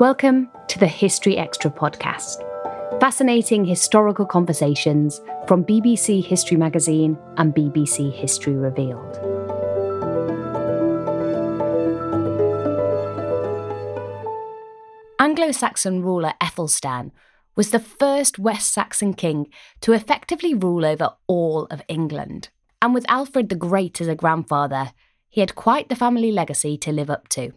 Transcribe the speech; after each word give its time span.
Welcome 0.00 0.48
to 0.68 0.78
the 0.78 0.86
History 0.86 1.36
Extra 1.36 1.70
podcast. 1.70 2.40
Fascinating 3.00 3.66
historical 3.66 4.24
conversations 4.24 5.20
from 5.46 5.62
BBC 5.62 6.24
History 6.24 6.56
Magazine 6.56 7.18
and 7.36 7.54
BBC 7.54 8.10
History 8.10 8.54
Revealed. 8.54 9.18
Anglo 15.18 15.52
Saxon 15.52 16.02
ruler 16.02 16.32
Ethelstan 16.40 17.10
was 17.54 17.70
the 17.70 17.78
first 17.78 18.38
West 18.38 18.72
Saxon 18.72 19.12
king 19.12 19.48
to 19.82 19.92
effectively 19.92 20.54
rule 20.54 20.86
over 20.86 21.10
all 21.26 21.66
of 21.66 21.82
England. 21.88 22.48
And 22.80 22.94
with 22.94 23.04
Alfred 23.06 23.50
the 23.50 23.54
Great 23.54 24.00
as 24.00 24.08
a 24.08 24.14
grandfather, 24.14 24.92
he 25.28 25.42
had 25.42 25.54
quite 25.54 25.90
the 25.90 25.94
family 25.94 26.32
legacy 26.32 26.78
to 26.78 26.90
live 26.90 27.10
up 27.10 27.28
to. 27.28 27.52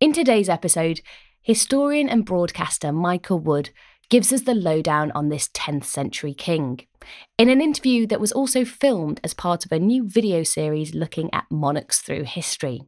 In 0.00 0.12
today's 0.12 0.48
episode, 0.48 1.00
historian 1.48 2.10
and 2.10 2.26
broadcaster 2.26 2.92
Michael 2.92 3.38
Wood 3.38 3.70
gives 4.10 4.34
us 4.34 4.42
the 4.42 4.54
lowdown 4.54 5.10
on 5.12 5.30
this 5.30 5.48
10th 5.48 5.84
century 5.84 6.34
king. 6.34 6.80
In 7.38 7.48
an 7.48 7.62
interview 7.62 8.06
that 8.08 8.20
was 8.20 8.32
also 8.32 8.66
filmed 8.66 9.18
as 9.24 9.32
part 9.32 9.64
of 9.64 9.72
a 9.72 9.78
new 9.78 10.06
video 10.06 10.42
series 10.42 10.94
looking 10.94 11.32
at 11.32 11.50
monarchs 11.50 12.00
through 12.00 12.24
history. 12.24 12.82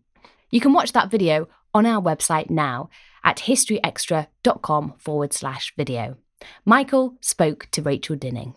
You 0.51 0.61
can 0.61 0.75
watch 0.75 0.93
that 0.93 1.11
video 1.11 1.49
on 1.73 1.87
our 1.87 2.03
website 2.03 2.51
now 2.51 2.91
at 3.25 3.39
historyextra.com 3.39 4.95
forward 4.99 5.33
slash 5.33 5.73
video. 5.75 6.19
Michael 6.67 7.17
spoke 7.23 7.67
to 7.71 7.81
Rachel 7.81 8.17
Dinning. 8.17 8.57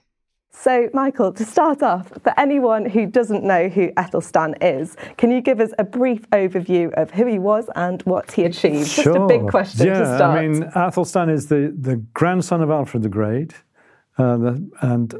So, 0.55 0.89
Michael, 0.93 1.33
to 1.33 1.43
start 1.43 1.81
off, 1.81 2.09
for 2.21 2.33
anyone 2.39 2.85
who 2.85 3.05
doesn't 3.07 3.43
know 3.43 3.69
who 3.69 3.91
Ethelstan 3.97 4.55
is, 4.61 4.95
can 5.17 5.31
you 5.31 5.41
give 5.41 5.59
us 5.59 5.71
a 5.79 5.83
brief 5.83 6.29
overview 6.29 6.93
of 6.93 7.11
who 7.11 7.25
he 7.25 7.39
was 7.39 7.69
and 7.75 8.01
what 8.03 8.31
he 8.31 8.43
achieved? 8.43 8.87
Sure. 8.87 9.03
Just 9.03 9.17
a 9.17 9.27
big 9.27 9.47
question 9.49 9.87
yeah, 9.87 9.99
to 9.99 10.05
start. 10.15 10.37
I 10.37 10.47
mean, 10.47 10.63
Athelstan 10.75 11.29
is 11.29 11.47
the, 11.47 11.75
the 11.77 11.97
grandson 12.13 12.61
of 12.61 12.69
Alfred 12.69 13.03
the 13.03 13.09
Great. 13.09 13.53
Uh, 14.17 14.37
the, 14.37 14.71
and 14.81 15.15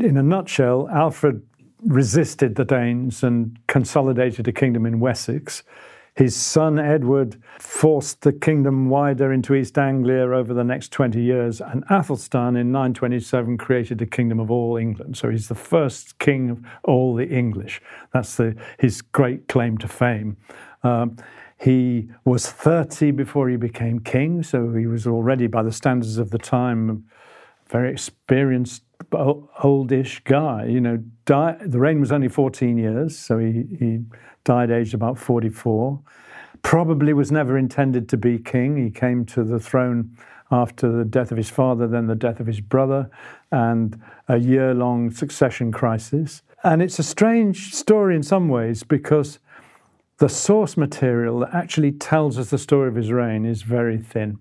in 0.00 0.16
a 0.16 0.22
nutshell, 0.22 0.88
Alfred 0.90 1.40
resisted 1.84 2.56
the 2.56 2.64
Danes 2.64 3.22
and 3.22 3.58
consolidated 3.68 4.48
a 4.48 4.52
kingdom 4.52 4.84
in 4.84 4.98
Wessex. 4.98 5.62
His 6.18 6.34
son 6.34 6.80
Edward 6.80 7.40
forced 7.60 8.22
the 8.22 8.32
kingdom 8.32 8.88
wider 8.88 9.32
into 9.32 9.54
East 9.54 9.78
Anglia 9.78 10.32
over 10.32 10.52
the 10.52 10.64
next 10.64 10.90
20 10.90 11.22
years, 11.22 11.60
and 11.60 11.84
Athelstan 11.90 12.56
in 12.56 12.72
927 12.72 13.56
created 13.56 13.98
the 13.98 14.06
kingdom 14.06 14.40
of 14.40 14.50
all 14.50 14.76
England. 14.76 15.16
So 15.16 15.30
he's 15.30 15.46
the 15.46 15.54
first 15.54 16.18
king 16.18 16.50
of 16.50 16.64
all 16.82 17.14
the 17.14 17.28
English. 17.28 17.80
That's 18.12 18.34
the, 18.34 18.56
his 18.80 19.00
great 19.00 19.46
claim 19.46 19.78
to 19.78 19.86
fame. 19.86 20.36
Um, 20.82 21.18
he 21.56 22.08
was 22.24 22.50
30 22.50 23.12
before 23.12 23.48
he 23.48 23.54
became 23.54 24.00
king, 24.00 24.42
so 24.42 24.72
he 24.72 24.88
was 24.88 25.06
already, 25.06 25.46
by 25.46 25.62
the 25.62 25.70
standards 25.70 26.18
of 26.18 26.30
the 26.30 26.38
time, 26.38 27.06
a 27.64 27.70
very 27.70 27.92
experienced, 27.92 28.82
oldish 29.12 30.20
guy. 30.24 30.64
You 30.64 30.80
know, 30.80 30.96
die, 31.26 31.58
the 31.64 31.78
reign 31.78 32.00
was 32.00 32.10
only 32.10 32.28
14 32.28 32.76
years, 32.76 33.16
so 33.16 33.38
he, 33.38 33.64
he 33.78 34.00
died 34.48 34.70
aged 34.70 34.94
about 34.94 35.18
44. 35.18 36.00
Probably 36.62 37.12
was 37.12 37.30
never 37.30 37.58
intended 37.58 38.08
to 38.08 38.16
be 38.16 38.38
king. 38.38 38.82
He 38.82 38.90
came 38.90 39.26
to 39.26 39.44
the 39.44 39.60
throne 39.60 40.16
after 40.50 40.90
the 40.90 41.04
death 41.04 41.30
of 41.30 41.36
his 41.36 41.50
father, 41.50 41.86
then 41.86 42.06
the 42.06 42.14
death 42.14 42.40
of 42.40 42.46
his 42.46 42.62
brother, 42.62 43.10
and 43.52 44.00
a 44.26 44.38
year 44.38 44.72
long 44.72 45.10
succession 45.10 45.70
crisis. 45.70 46.40
And 46.64 46.80
it's 46.80 46.98
a 46.98 47.02
strange 47.02 47.74
story 47.74 48.16
in 48.16 48.22
some 48.22 48.48
ways 48.48 48.84
because 48.84 49.38
the 50.16 50.30
source 50.30 50.78
material 50.78 51.40
that 51.40 51.54
actually 51.54 51.92
tells 51.92 52.38
us 52.38 52.48
the 52.48 52.56
story 52.56 52.88
of 52.88 52.94
his 52.94 53.12
reign 53.12 53.44
is 53.44 53.60
very 53.60 53.98
thin. 53.98 54.38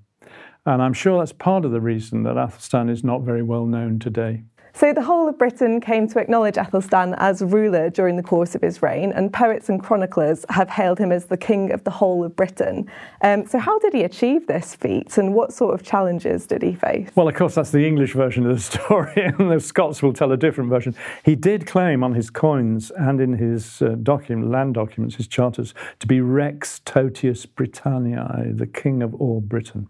And 0.66 0.82
I'm 0.82 0.94
sure 0.94 1.20
that's 1.20 1.34
part 1.34 1.66
of 1.66 1.72
the 1.72 1.82
reason 1.82 2.24
that 2.24 2.38
Athelstan 2.38 2.90
is 2.90 3.04
not 3.04 3.24
very 3.24 3.44
well 3.44 3.66
known 3.66 4.00
today. 4.00 4.44
So, 4.78 4.94
the 4.94 5.02
whole 5.02 5.28
of 5.28 5.40
Britain 5.40 5.82
came 5.82 6.08
to 6.10 6.20
acknowledge 6.20 6.56
Athelstan 6.56 7.16
as 7.18 7.42
ruler 7.42 7.90
during 7.90 8.16
the 8.16 8.22
course 8.22 8.54
of 8.54 8.62
his 8.62 8.84
reign, 8.84 9.12
and 9.12 9.34
poets 9.34 9.70
and 9.70 9.82
chroniclers 9.82 10.46
have 10.50 10.70
hailed 10.70 11.00
him 11.00 11.12
as 11.12 11.26
the 11.26 11.36
king 11.36 11.72
of 11.72 11.84
the 11.84 11.90
whole 11.90 12.24
of 12.24 12.36
Britain. 12.36 12.88
Um, 13.24 13.48
so, 13.48 13.58
how 13.58 13.80
did 13.80 13.96
he 13.96 14.04
achieve 14.04 14.46
this 14.46 14.76
feat, 14.76 15.18
and 15.18 15.34
what 15.34 15.52
sort 15.52 15.74
of 15.74 15.82
challenges 15.82 16.46
did 16.46 16.62
he 16.62 16.76
face? 16.76 17.10
Well, 17.16 17.28
of 17.28 17.34
course, 17.34 17.56
that's 17.56 17.72
the 17.72 17.88
English 17.88 18.14
version 18.14 18.46
of 18.46 18.56
the 18.56 18.62
story, 18.78 19.14
and 19.16 19.50
the 19.52 19.60
Scots 19.60 20.04
will 20.04 20.14
tell 20.14 20.32
a 20.32 20.38
different 20.38 20.70
version. 20.70 20.94
He 21.24 21.34
did 21.34 21.66
claim 21.66 22.04
on 22.04 22.14
his 22.14 22.30
coins 22.30 22.92
and 22.92 23.20
in 23.20 23.34
his 23.34 23.82
uh, 23.82 23.96
document, 24.04 24.52
land 24.52 24.76
documents, 24.76 25.16
his 25.16 25.28
charters, 25.28 25.74
to 26.02 26.06
be 26.06 26.22
Rex 26.22 26.82
Totius 26.86 27.48
Britanniae, 27.48 28.56
the 28.56 28.68
king 28.68 29.02
of 29.02 29.16
all 29.16 29.42
Britain. 29.42 29.88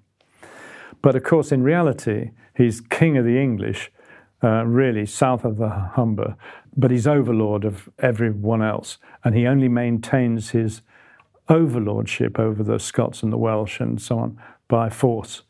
But 1.02 1.18
of 1.18 1.24
course, 1.24 1.52
in 1.52 1.62
reality, 1.62 2.32
he's 2.56 2.80
king 2.80 3.18
of 3.18 3.26
the 3.26 3.38
English 3.38 3.92
uh, 4.44 4.66
really 4.66 5.06
south 5.06 5.44
of 5.44 5.58
the 5.58 5.70
Humber, 5.70 6.36
but 6.76 6.92
he's 6.92 7.08
overlord 7.08 7.66
of 7.66 7.90
everyone 8.00 8.62
else, 8.62 8.98
and 9.24 9.36
he 9.36 9.48
only 9.48 9.68
maintains 9.68 10.52
his 10.52 10.82
overlordship 11.50 12.38
over 12.38 12.64
the 12.64 12.80
Scots 12.80 13.24
and 13.24 13.32
the 13.32 13.38
Welsh 13.38 13.80
and 13.80 14.02
so 14.02 14.20
on 14.20 14.40
by 14.68 14.90
force. 14.90 15.44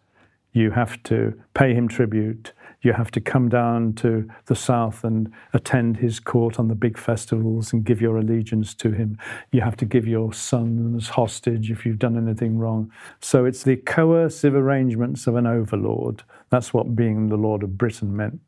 You 0.53 0.71
have 0.71 1.01
to 1.03 1.39
pay 1.53 1.73
him 1.73 1.87
tribute. 1.87 2.53
You 2.81 2.93
have 2.93 3.11
to 3.11 3.21
come 3.21 3.49
down 3.49 3.93
to 3.95 4.29
the 4.45 4.55
south 4.55 5.03
and 5.03 5.31
attend 5.53 5.97
his 5.97 6.19
court 6.19 6.59
on 6.59 6.67
the 6.67 6.75
big 6.75 6.97
festivals 6.97 7.73
and 7.73 7.83
give 7.83 8.01
your 8.01 8.17
allegiance 8.17 8.73
to 8.75 8.91
him. 8.91 9.17
You 9.51 9.61
have 9.61 9.75
to 9.77 9.85
give 9.85 10.07
your 10.07 10.33
sons 10.33 11.09
hostage 11.09 11.69
if 11.69 11.85
you've 11.85 11.99
done 11.99 12.17
anything 12.17 12.57
wrong. 12.57 12.91
So 13.19 13.45
it's 13.45 13.63
the 13.63 13.75
coercive 13.75 14.55
arrangements 14.55 15.27
of 15.27 15.35
an 15.35 15.47
overlord. 15.47 16.23
That's 16.49 16.73
what 16.73 16.95
being 16.95 17.29
the 17.29 17.35
Lord 17.35 17.63
of 17.63 17.77
Britain 17.77 18.15
meant. 18.15 18.39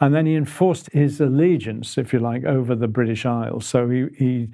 And 0.00 0.14
then 0.14 0.26
he 0.26 0.34
enforced 0.34 0.90
his 0.92 1.20
allegiance, 1.20 1.98
if 1.98 2.12
you 2.12 2.18
like, 2.18 2.44
over 2.44 2.74
the 2.74 2.88
British 2.88 3.26
Isles. 3.26 3.66
So 3.66 3.88
he, 3.88 4.06
he 4.16 4.48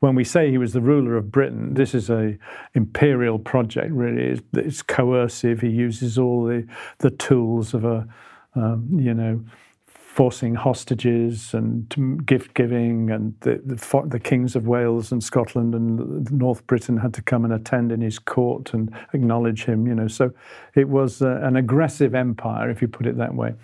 when 0.00 0.14
we 0.14 0.24
say 0.24 0.50
he 0.50 0.58
was 0.58 0.72
the 0.72 0.80
ruler 0.80 1.16
of 1.16 1.30
Britain, 1.30 1.74
this 1.74 1.94
is 1.94 2.10
a 2.10 2.36
imperial 2.74 3.38
project. 3.38 3.92
Really, 3.92 4.22
it's, 4.22 4.42
it's 4.54 4.82
coercive. 4.82 5.60
He 5.60 5.68
uses 5.68 6.18
all 6.18 6.44
the 6.44 6.66
the 6.98 7.10
tools 7.10 7.74
of 7.74 7.84
a, 7.84 8.08
um, 8.54 8.88
you 8.98 9.14
know, 9.14 9.44
forcing 9.86 10.54
hostages 10.54 11.54
and 11.54 12.26
gift 12.26 12.54
giving, 12.54 13.10
and 13.10 13.34
the, 13.40 13.60
the, 13.64 14.02
the 14.08 14.18
kings 14.18 14.56
of 14.56 14.66
Wales 14.66 15.12
and 15.12 15.22
Scotland 15.22 15.74
and 15.74 16.30
North 16.32 16.66
Britain 16.66 16.96
had 16.96 17.14
to 17.14 17.22
come 17.22 17.44
and 17.44 17.52
attend 17.52 17.92
in 17.92 18.00
his 18.00 18.18
court 18.18 18.74
and 18.74 18.90
acknowledge 19.12 19.64
him. 19.64 19.86
You 19.86 19.94
know, 19.94 20.08
so 20.08 20.32
it 20.74 20.88
was 20.88 21.22
uh, 21.22 21.40
an 21.42 21.56
aggressive 21.56 22.14
empire, 22.14 22.70
if 22.70 22.82
you 22.82 22.88
put 22.88 23.06
it 23.06 23.18
that 23.18 23.34
way, 23.34 23.54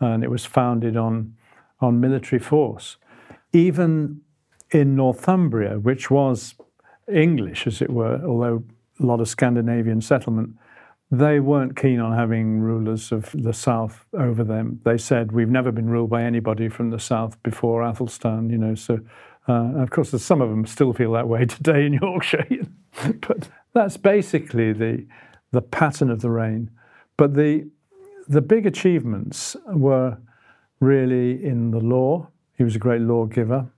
and 0.00 0.24
it 0.24 0.30
was 0.30 0.44
founded 0.44 0.96
on 0.96 1.34
on 1.80 2.00
military 2.00 2.40
force. 2.40 2.96
Even 3.52 4.20
in 4.70 4.96
Northumbria, 4.96 5.78
which 5.78 6.10
was 6.10 6.54
English, 7.12 7.66
as 7.66 7.82
it 7.82 7.90
were, 7.90 8.20
although 8.24 8.64
a 9.00 9.06
lot 9.06 9.20
of 9.20 9.28
Scandinavian 9.28 10.00
settlement, 10.00 10.56
they 11.10 11.38
weren't 11.38 11.76
keen 11.76 12.00
on 12.00 12.16
having 12.16 12.60
rulers 12.60 13.12
of 13.12 13.30
the 13.34 13.52
south 13.52 14.04
over 14.14 14.42
them. 14.42 14.80
They 14.84 14.98
said, 14.98 15.32
We've 15.32 15.48
never 15.48 15.70
been 15.70 15.88
ruled 15.88 16.10
by 16.10 16.22
anybody 16.22 16.68
from 16.68 16.90
the 16.90 16.98
south 16.98 17.40
before 17.42 17.82
Athelstan, 17.82 18.50
you 18.50 18.58
know. 18.58 18.74
So, 18.74 19.00
uh, 19.46 19.76
of 19.76 19.90
course, 19.90 20.10
some 20.22 20.40
of 20.40 20.50
them 20.50 20.66
still 20.66 20.92
feel 20.92 21.12
that 21.12 21.28
way 21.28 21.44
today 21.46 21.86
in 21.86 21.94
Yorkshire. 21.94 22.46
but 23.28 23.48
that's 23.74 23.96
basically 23.96 24.72
the, 24.72 25.06
the 25.52 25.62
pattern 25.62 26.10
of 26.10 26.20
the 26.20 26.30
reign. 26.30 26.70
But 27.16 27.34
the, 27.34 27.68
the 28.28 28.40
big 28.40 28.66
achievements 28.66 29.56
were 29.66 30.18
really 30.80 31.44
in 31.44 31.70
the 31.70 31.80
law. 31.80 32.28
He 32.56 32.64
was 32.64 32.76
a 32.76 32.78
great 32.78 33.00
lawgiver 33.00 33.70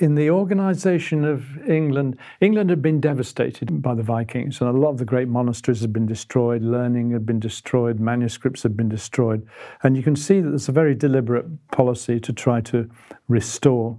in 0.00 0.16
the 0.16 0.30
organization 0.30 1.24
of 1.24 1.68
England, 1.68 2.18
England 2.40 2.70
had 2.70 2.82
been 2.82 3.00
devastated 3.00 3.80
by 3.80 3.94
the 3.94 4.02
Vikings, 4.02 4.60
and 4.60 4.68
a 4.68 4.72
lot 4.72 4.90
of 4.90 4.98
the 4.98 5.04
great 5.04 5.28
monasteries 5.28 5.80
had 5.82 5.92
been 5.92 6.06
destroyed, 6.06 6.62
learning 6.62 7.12
had 7.12 7.24
been 7.24 7.38
destroyed, 7.38 8.00
manuscripts 8.00 8.64
had 8.64 8.76
been 8.76 8.88
destroyed. 8.88 9.46
And 9.82 9.96
you 9.96 10.02
can 10.02 10.16
see 10.16 10.40
that 10.40 10.48
there's 10.48 10.68
a 10.68 10.72
very 10.72 10.94
deliberate 10.94 11.46
policy 11.68 12.18
to 12.20 12.32
try 12.32 12.60
to 12.62 12.90
restore 13.28 13.98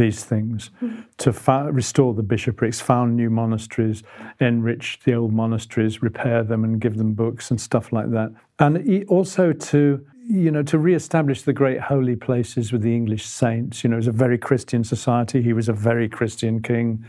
these 0.00 0.24
things, 0.24 0.70
mm-hmm. 0.82 1.00
to 1.18 1.32
fa- 1.32 1.68
restore 1.70 2.14
the 2.14 2.22
bishoprics, 2.22 2.80
found 2.80 3.16
new 3.16 3.30
monasteries, 3.30 4.02
enrich 4.40 4.98
the 5.04 5.14
old 5.14 5.32
monasteries, 5.32 6.02
repair 6.02 6.42
them, 6.42 6.64
and 6.64 6.80
give 6.80 6.96
them 6.96 7.12
books 7.12 7.50
and 7.50 7.60
stuff 7.60 7.92
like 7.92 8.10
that. 8.10 8.32
And 8.58 9.04
also 9.08 9.52
to 9.52 10.04
you 10.30 10.50
know, 10.50 10.62
to 10.62 10.78
re-establish 10.78 11.42
the 11.42 11.52
great 11.52 11.80
holy 11.80 12.14
places 12.14 12.70
with 12.72 12.82
the 12.82 12.94
English 12.94 13.26
saints. 13.26 13.82
You 13.82 13.90
know, 13.90 13.96
it 13.96 14.04
was 14.04 14.06
a 14.06 14.12
very 14.12 14.38
Christian 14.38 14.84
society. 14.84 15.42
He 15.42 15.52
was 15.52 15.68
a 15.68 15.72
very 15.72 16.08
Christian 16.08 16.62
king. 16.62 17.04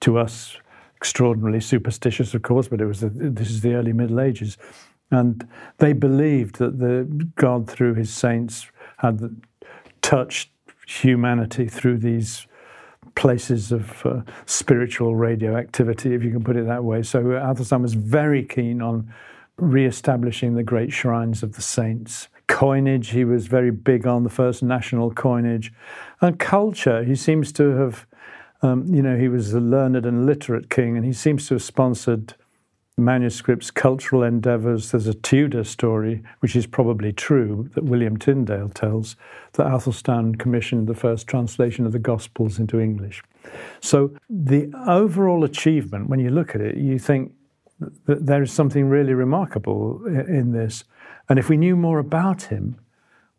To 0.00 0.18
us, 0.18 0.56
extraordinarily 0.96 1.60
superstitious, 1.60 2.34
of 2.34 2.42
course, 2.42 2.66
but 2.68 2.80
it 2.80 2.86
was 2.86 3.00
this 3.00 3.50
is 3.50 3.60
the 3.60 3.74
early 3.74 3.92
Middle 3.92 4.20
Ages, 4.20 4.58
and 5.10 5.46
they 5.78 5.92
believed 5.92 6.56
that 6.56 6.78
the 6.78 7.04
God 7.36 7.70
through 7.70 7.94
His 7.94 8.12
saints 8.12 8.66
had 8.98 9.20
touched 10.02 10.50
humanity 10.86 11.68
through 11.68 11.98
these 11.98 12.46
places 13.14 13.72
of 13.72 14.04
uh, 14.04 14.22
spiritual 14.46 15.14
radioactivity, 15.14 16.14
if 16.14 16.24
you 16.24 16.30
can 16.30 16.42
put 16.42 16.56
it 16.56 16.66
that 16.66 16.84
way. 16.84 17.02
So 17.02 17.32
Athelstan 17.32 17.82
was 17.82 17.94
very 17.94 18.44
keen 18.44 18.82
on 18.82 19.12
re-establishing 19.56 20.54
the 20.54 20.62
great 20.62 20.92
shrines 20.92 21.42
of 21.42 21.54
the 21.54 21.62
saints 21.62 22.28
coinage. 22.48 23.10
He 23.10 23.24
was 23.24 23.46
very 23.46 23.70
big 23.70 24.06
on 24.06 24.24
the 24.24 24.30
first 24.30 24.62
national 24.62 25.12
coinage. 25.12 25.72
And 26.20 26.38
culture, 26.38 27.04
he 27.04 27.14
seems 27.14 27.52
to 27.52 27.70
have, 27.76 28.06
um, 28.62 28.86
you 28.92 29.02
know, 29.02 29.16
he 29.16 29.28
was 29.28 29.54
a 29.54 29.60
learned 29.60 30.06
and 30.06 30.26
literate 30.26 30.70
king, 30.70 30.96
and 30.96 31.06
he 31.06 31.12
seems 31.12 31.48
to 31.48 31.54
have 31.54 31.62
sponsored 31.62 32.34
manuscripts, 32.96 33.70
cultural 33.70 34.22
endeavours. 34.22 34.90
There's 34.90 35.06
a 35.06 35.14
Tudor 35.14 35.64
story, 35.64 36.22
which 36.40 36.54
is 36.54 36.66
probably 36.66 37.12
true, 37.12 37.70
that 37.74 37.84
William 37.84 38.16
Tyndale 38.16 38.68
tells, 38.68 39.16
that 39.54 39.66
Athelstan 39.66 40.36
commissioned 40.36 40.86
the 40.86 40.94
first 40.94 41.26
translation 41.26 41.86
of 41.86 41.92
the 41.92 41.98
Gospels 41.98 42.58
into 42.58 42.80
English. 42.80 43.22
So 43.80 44.14
the 44.30 44.72
overall 44.86 45.44
achievement, 45.44 46.08
when 46.08 46.20
you 46.20 46.30
look 46.30 46.54
at 46.54 46.60
it, 46.60 46.76
you 46.76 46.98
think 46.98 47.32
that 48.06 48.26
there 48.26 48.42
is 48.42 48.52
something 48.52 48.88
really 48.88 49.14
remarkable 49.14 50.06
in 50.06 50.52
this. 50.52 50.84
And 51.28 51.38
if 51.38 51.48
we 51.48 51.56
knew 51.56 51.76
more 51.76 51.98
about 51.98 52.42
him, 52.42 52.78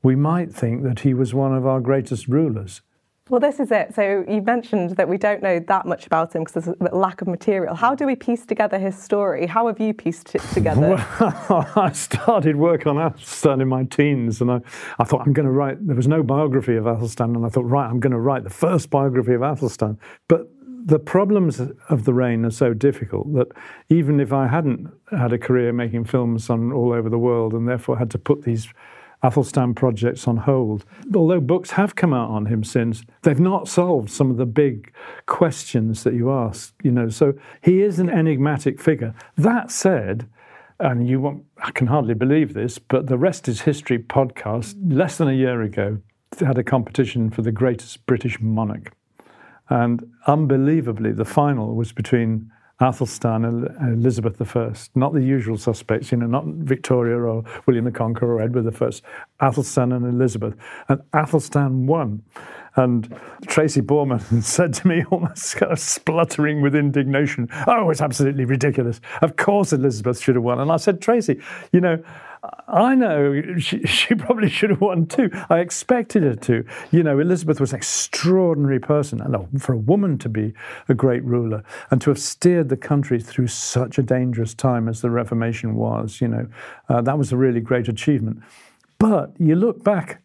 we 0.04 0.16
might 0.16 0.54
think 0.54 0.84
that 0.84 1.00
he 1.00 1.14
was 1.14 1.34
one 1.34 1.56
of 1.56 1.66
our 1.66 1.80
greatest 1.80 2.28
rulers. 2.28 2.82
Well, 3.28 3.40
this 3.40 3.60
is 3.60 3.72
it. 3.72 3.96
So 3.96 4.24
you 4.30 4.44
mentioned 4.44 4.98
that 4.98 5.10
we 5.10 5.18
don't 5.18 5.42
know 5.42 5.58
that 5.58 5.88
much 5.88 6.06
about 6.06 6.36
him 6.36 6.44
because 6.44 6.66
there's 6.66 6.78
a 6.80 6.96
lack 6.96 7.24
of 7.24 7.28
material. 7.28 7.74
How 7.74 7.96
do 7.96 8.06
we 8.06 8.16
piece 8.16 8.46
together 8.46 8.78
his 8.78 8.96
story? 8.96 9.48
How 9.48 9.66
have 9.66 9.80
you 9.80 9.96
pieced 9.96 10.36
it 10.36 10.44
together? 10.54 11.04
Well, 11.50 11.72
I 11.76 11.92
started 11.94 12.56
work 12.56 12.86
on 12.86 12.98
Athelstan 12.98 13.62
in 13.62 13.68
my 13.68 13.86
teens, 13.86 14.42
and 14.42 14.52
I, 14.52 14.62
I 15.00 15.06
thought 15.06 15.22
I'm 15.26 15.34
going 15.34 15.48
to 15.48 15.52
write. 15.52 15.86
There 15.86 15.96
was 15.96 16.08
no 16.08 16.22
biography 16.22 16.76
of 16.76 16.86
Athelstan, 16.86 17.36
and 17.36 17.46
I 17.46 17.50
thought, 17.50 17.64
right, 17.64 17.90
I'm 17.90 18.00
going 18.00 18.12
to 18.12 18.20
write 18.20 18.44
the 18.44 18.52
first 18.52 18.92
biography 18.92 19.34
of 19.34 19.42
Athelstan. 19.42 19.98
But 20.28 20.48
the 20.86 21.00
problems 21.00 21.60
of 21.90 22.06
the 22.06 22.14
reign 22.14 22.46
are 22.46 22.52
so 22.52 22.76
difficult 22.76 23.34
that 23.34 23.48
even 23.90 24.20
if 24.20 24.32
I 24.32 24.48
hadn't 24.48 24.88
had 25.10 25.34
a 25.34 25.40
career 25.40 25.74
making 25.74 26.06
films 26.06 26.48
on 26.50 26.72
all 26.72 26.94
over 26.94 27.10
the 27.10 27.18
world 27.18 27.54
and 27.54 27.68
therefore 27.68 27.98
had 27.98 28.12
to 28.12 28.20
put 28.20 28.44
these 28.44 28.68
Athelstan 29.26 29.74
projects 29.74 30.28
on 30.28 30.38
hold, 30.38 30.86
although 31.16 31.40
books 31.40 31.72
have 31.72 31.96
come 31.96 32.14
out 32.14 32.30
on 32.30 32.46
him 32.46 32.64
since, 32.64 33.04
they've 33.24 33.40
not 33.40 33.68
solved 33.68 34.10
some 34.10 34.30
of 34.30 34.38
the 34.38 34.46
big 34.46 34.94
questions 35.26 36.04
that 36.04 36.14
you 36.14 36.32
ask. 36.32 36.74
You 36.84 36.92
know, 36.92 37.10
so 37.10 37.34
he 37.62 37.82
is 37.82 38.00
an 38.00 38.10
enigmatic 38.10 38.80
figure. 38.80 39.16
That 39.36 39.72
said, 39.72 40.30
and 40.80 41.08
you 41.08 41.20
won't, 41.22 41.44
I 41.58 41.72
can 41.72 41.88
hardly 41.88 42.14
believe 42.14 42.54
this, 42.54 42.78
but 42.78 43.08
the 43.08 43.18
Rest 43.18 43.48
is 43.48 43.62
History 43.62 43.98
podcast, 43.98 44.76
less 44.86 45.18
than 45.18 45.28
a 45.28 45.34
year 45.34 45.62
ago, 45.62 45.98
had 46.40 46.58
a 46.58 46.64
competition 46.64 47.32
for 47.32 47.42
the 47.42 47.52
greatest 47.52 48.06
British 48.06 48.40
monarch. 48.40 48.92
And 49.70 50.06
unbelievably, 50.28 51.14
the 51.14 51.26
final 51.26 51.76
was 51.76 51.92
between 51.92 52.52
Athelstan 52.82 53.46
and 53.46 53.98
Elizabeth 54.00 54.42
I, 54.56 54.74
not 54.96 55.14
the 55.14 55.22
usual 55.22 55.58
suspects, 55.58 56.12
you 56.12 56.18
know, 56.18 56.26
not 56.26 56.46
Victoria 56.46 57.18
or 57.18 57.44
William 57.66 57.86
the 57.86 57.92
Conqueror 57.92 58.36
or 58.36 58.42
Edward 58.42 58.68
I, 58.68 59.46
Athelstan 59.46 59.94
and 59.94 60.06
Elizabeth. 60.06 60.56
And 60.90 61.02
Athelstan 61.14 61.88
won. 61.88 62.24
And 62.76 63.18
Tracy 63.48 63.82
Borman 63.82 64.44
said 64.44 64.74
to 64.74 64.88
me, 64.88 65.06
almost 65.10 65.56
kind 65.56 65.72
of 65.72 65.80
spluttering 65.80 66.62
with 66.62 66.76
indignation, 66.76 67.48
Oh, 67.66 67.90
it's 67.90 68.02
absolutely 68.02 68.44
ridiculous. 68.44 69.00
Of 69.22 69.38
course 69.38 69.72
Elizabeth 69.72 70.20
should 70.20 70.36
have 70.36 70.44
won. 70.44 70.60
And 70.60 70.70
I 70.70 70.78
said, 70.78 71.02
Tracy, 71.02 71.40
you 71.72 71.80
know, 71.80 72.04
I 72.68 72.96
know 72.96 73.58
she, 73.58 73.82
she, 73.86 74.16
probably 74.16 74.50
should 74.50 74.70
have 74.70 74.82
won 74.82 75.06
too. 75.08 75.30
I 75.50 75.60
expected 75.60 76.24
her 76.24 76.36
to. 76.36 76.66
You 76.92 77.04
know, 77.04 77.20
Elizabeth 77.20 77.60
was 77.60 77.72
an 77.72 77.78
extraordinary 77.78 78.80
person, 78.80 79.22
and 79.22 79.62
for 79.62 79.74
a 79.74 79.78
woman 79.78 80.18
to 80.20 80.30
be 80.30 80.54
a 80.90 80.94
great 80.94 81.24
ruler 81.24 81.64
and 81.92 82.02
to 82.02 82.10
have 82.10 82.20
steered 82.20 82.70
the 82.70 82.78
country 82.78 83.20
through 83.20 83.48
such 83.48 83.98
a 83.98 84.04
dangerous 84.04 84.54
time 84.54 84.88
as 84.88 85.02
the 85.02 85.10
Reformation 85.10 85.76
was, 85.76 86.22
you 86.22 86.28
know, 86.28 86.48
uh, 86.90 87.02
that 87.02 87.18
was 87.18 87.32
a 87.32 87.38
really 87.38 87.62
great 87.62 87.88
achievement. 87.88 88.42
But 88.98 89.34
you 89.40 89.56
look 89.56 89.84
back 89.84 90.22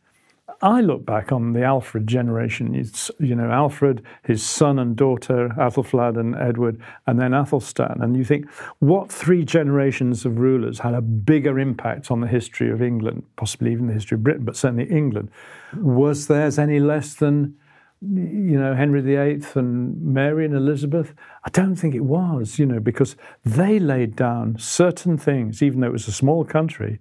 I 0.63 0.83
look 0.83 1.07
back 1.07 1.33
on 1.33 1.55
the 1.55 1.63
Alfred 1.63 2.07
generation, 2.07 2.75
you 3.19 3.35
know, 3.35 3.51
Alfred, 3.51 4.03
his 4.25 4.43
son 4.43 4.79
and 4.79 4.95
daughter, 4.95 5.49
Athelflaed 5.57 6.19
and 6.19 6.35
Edward, 6.37 6.79
and 7.07 7.19
then 7.19 7.33
Athelstan. 7.33 8.03
And 8.03 8.15
you 8.15 8.25
think, 8.25 8.51
what 8.79 9.11
three 9.11 9.43
generations 9.43 10.27
of 10.27 10.39
rulers 10.39 10.81
had 10.81 10.93
a 10.93 11.01
bigger 11.01 11.59
impact 11.59 12.11
on 12.11 12.21
the 12.21 12.27
history 12.27 12.71
of 12.71 12.83
England, 12.83 13.25
possibly 13.37 13.73
even 13.73 13.87
the 13.87 13.95
history 13.95 14.17
of 14.17 14.23
Britain, 14.23 14.45
but 14.45 14.57
certainly 14.57 14.85
England? 14.85 15.31
Was 15.77 16.27
theirs 16.27 16.59
any 16.59 16.79
less 16.79 17.15
than, 17.15 17.57
you 18.03 18.61
know, 18.61 18.75
Henry 18.75 19.01
VIII 19.01 19.43
and 19.55 19.99
Mary 20.03 20.45
and 20.45 20.55
Elizabeth? 20.55 21.15
I 21.43 21.49
don't 21.51 21.77
think 21.77 21.95
it 21.95 22.05
was, 22.05 22.59
you 22.59 22.67
know, 22.67 22.81
because 22.81 23.17
they 23.47 23.79
laid 23.79 24.15
down 24.15 24.59
certain 24.59 25.17
things, 25.17 25.63
even 25.63 25.81
though 25.81 25.87
it 25.87 25.93
was 25.93 26.07
a 26.07 26.13
small 26.13 26.45
country, 26.45 27.01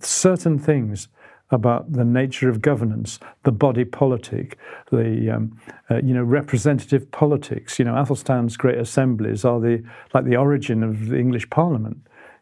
certain 0.00 0.58
things 0.58 1.08
about 1.50 1.92
the 1.92 2.04
nature 2.04 2.48
of 2.48 2.60
governance, 2.60 3.20
the 3.44 3.52
body 3.52 3.84
politic, 3.84 4.58
the 4.90 5.30
um, 5.30 5.58
uh, 5.90 5.96
you 5.96 6.12
know 6.14 6.22
representative 6.22 7.10
politics. 7.10 7.78
You 7.78 7.84
know, 7.84 7.94
Athelstan's 7.94 8.56
great 8.56 8.78
assemblies 8.78 9.44
are 9.44 9.60
the 9.60 9.82
like 10.12 10.24
the 10.24 10.36
origin 10.36 10.82
of 10.82 11.08
the 11.08 11.18
English 11.18 11.48
Parliament. 11.50 11.98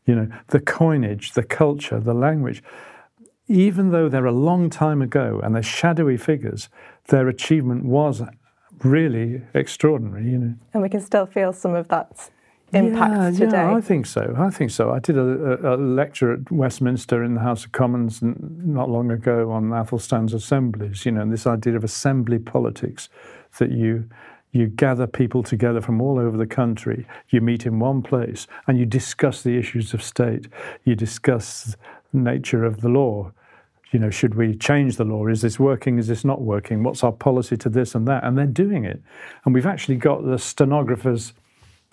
You 0.07 0.15
know, 0.15 0.29
the 0.49 0.61
coinage, 0.61 1.33
the 1.33 1.43
culture, 1.43 1.99
the 1.99 2.15
language. 2.15 2.63
even 3.49 3.91
though 3.91 4.09
they're 4.09 4.27
a 4.27 4.33
long 4.33 4.71
time 4.71 5.03
ago 5.03 5.41
and 5.43 5.55
they're 5.55 5.63
shadowy 5.63 6.17
figures, 6.17 6.69
their 7.09 7.29
achievement 7.29 7.85
was 7.85 8.23
really 8.83 9.43
extraordinary, 9.55 10.25
you 10.25 10.39
know. 10.39 10.55
And 10.73 10.83
we 10.83 10.89
can 10.89 11.01
still 11.01 11.27
feel 11.27 11.53
some 11.53 11.75
of 11.75 11.89
that 11.89 12.31
impact 12.73 13.15
yeah, 13.15 13.31
today. 13.47 13.57
Yeah, 13.57 13.75
I 13.75 13.81
think 13.81 14.07
so. 14.07 14.35
I 14.37 14.51
think 14.51 14.71
so. 14.71 14.91
I 14.91 14.99
did 14.99 15.17
a, 15.17 15.75
a, 15.75 15.77
lecture 15.77 16.33
at 16.33 16.51
Westminster 16.51 17.23
in 17.23 17.35
the 17.35 17.41
House 17.41 17.65
of 17.65 17.73
Commons 17.73 18.21
not 18.23 18.91
long 18.91 19.11
ago 19.11 19.51
on 19.51 19.73
Athelstan's 19.73 20.35
assemblies, 20.35 21.07
you 21.07 21.13
know, 21.13 21.23
and 21.23 21.33
this 21.33 21.47
idea 21.47 21.77
of 21.77 21.85
assembly 21.85 22.39
politics 22.39 23.09
that 23.59 23.71
you 23.71 24.09
you 24.55 24.69
gather 24.69 25.09
people 25.09 25.43
together 25.43 25.81
from 25.81 26.01
all 26.01 26.17
over 26.17 26.37
the 26.37 26.47
country, 26.47 27.09
you 27.29 27.41
meet 27.41 27.67
in 27.67 27.81
one 27.81 28.03
place, 28.03 28.47
and 28.69 28.79
you 28.79 28.87
discuss 28.87 29.43
the 29.43 29.59
issues 29.59 29.93
of 29.93 30.01
state. 30.01 30.47
You 30.85 30.95
discuss 30.95 31.77
the 32.13 32.21
nature 32.21 32.65
of 32.65 32.81
the 32.81 32.89
law. 32.89 33.33
You 33.91 33.99
know, 33.99 34.11
should 34.11 34.37
we 34.37 34.55
change 34.57 34.97
the 34.97 35.05
law? 35.05 35.27
Is 35.27 35.43
this 35.43 35.59
working? 35.59 35.99
Is 35.99 36.07
this 36.07 36.25
not 36.25 36.41
working? 36.41 36.85
What's 36.85 37.03
our 37.03 37.11
policy 37.11 37.57
to 37.57 37.69
this 37.69 37.97
and 37.97 38.07
that? 38.07 38.23
And 38.23 38.39
they're 38.39 38.47
doing 38.47 38.85
it. 38.85 39.03
And 39.45 39.53
we've 39.53 39.67
actually 39.67 39.97
got 39.97 40.25
the 40.25 40.39
stenographers 40.39 41.33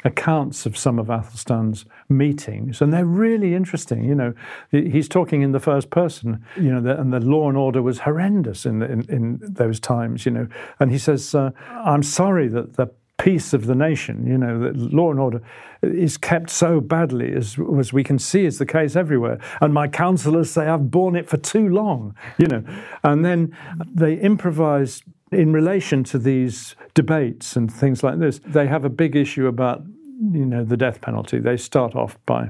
accounts 0.03 0.65
of 0.65 0.77
some 0.77 0.99
of 0.99 1.07
Athelstan's 1.07 1.85
meetings, 2.09 2.81
and 2.81 2.91
they're 2.93 3.05
really 3.05 3.53
interesting. 3.55 4.03
You 4.03 4.15
know, 4.15 4.33
he's 4.71 5.07
talking 5.07 5.41
in 5.41 5.51
the 5.51 5.59
first 5.59 5.89
person. 5.89 6.43
You 6.55 6.79
know, 6.79 6.91
and 6.91 7.13
the 7.13 7.19
law 7.19 7.49
and 7.49 7.57
order 7.57 7.81
was 7.81 7.99
horrendous 7.99 8.65
in, 8.65 8.81
in, 8.81 9.05
in 9.09 9.39
those 9.41 9.79
times. 9.79 10.25
You 10.25 10.31
know, 10.31 10.47
and 10.79 10.91
he 10.91 10.97
says, 10.97 11.35
uh, 11.35 11.51
"I'm 11.69 12.03
sorry 12.03 12.47
that 12.49 12.75
the." 12.75 12.91
Peace 13.17 13.53
of 13.53 13.67
the 13.67 13.75
nation, 13.75 14.25
you 14.25 14.35
know, 14.35 14.57
that 14.57 14.75
law 14.75 15.11
and 15.11 15.19
order 15.19 15.43
is 15.83 16.17
kept 16.17 16.49
so 16.49 16.81
badly 16.81 17.35
as, 17.35 17.55
as 17.77 17.93
we 17.93 18.03
can 18.03 18.17
see 18.17 18.45
is 18.45 18.57
the 18.57 18.65
case 18.65 18.95
everywhere. 18.95 19.37
And 19.59 19.75
my 19.75 19.87
counselors 19.87 20.49
say 20.49 20.65
I've 20.65 20.89
borne 20.89 21.15
it 21.15 21.29
for 21.29 21.37
too 21.37 21.69
long, 21.69 22.15
you 22.39 22.47
know. 22.47 22.63
And 23.03 23.23
then 23.23 23.55
they 23.85 24.15
improvise 24.15 25.03
in 25.31 25.53
relation 25.53 26.03
to 26.05 26.17
these 26.17 26.75
debates 26.93 27.55
and 27.55 27.71
things 27.71 28.03
like 28.03 28.19
this, 28.19 28.39
they 28.39 28.67
have 28.67 28.83
a 28.85 28.89
big 28.89 29.15
issue 29.15 29.47
about 29.47 29.83
you 30.21 30.45
know 30.45 30.63
the 30.63 30.77
death 30.77 31.01
penalty. 31.01 31.39
They 31.39 31.57
start 31.57 31.95
off 31.95 32.17
by 32.25 32.49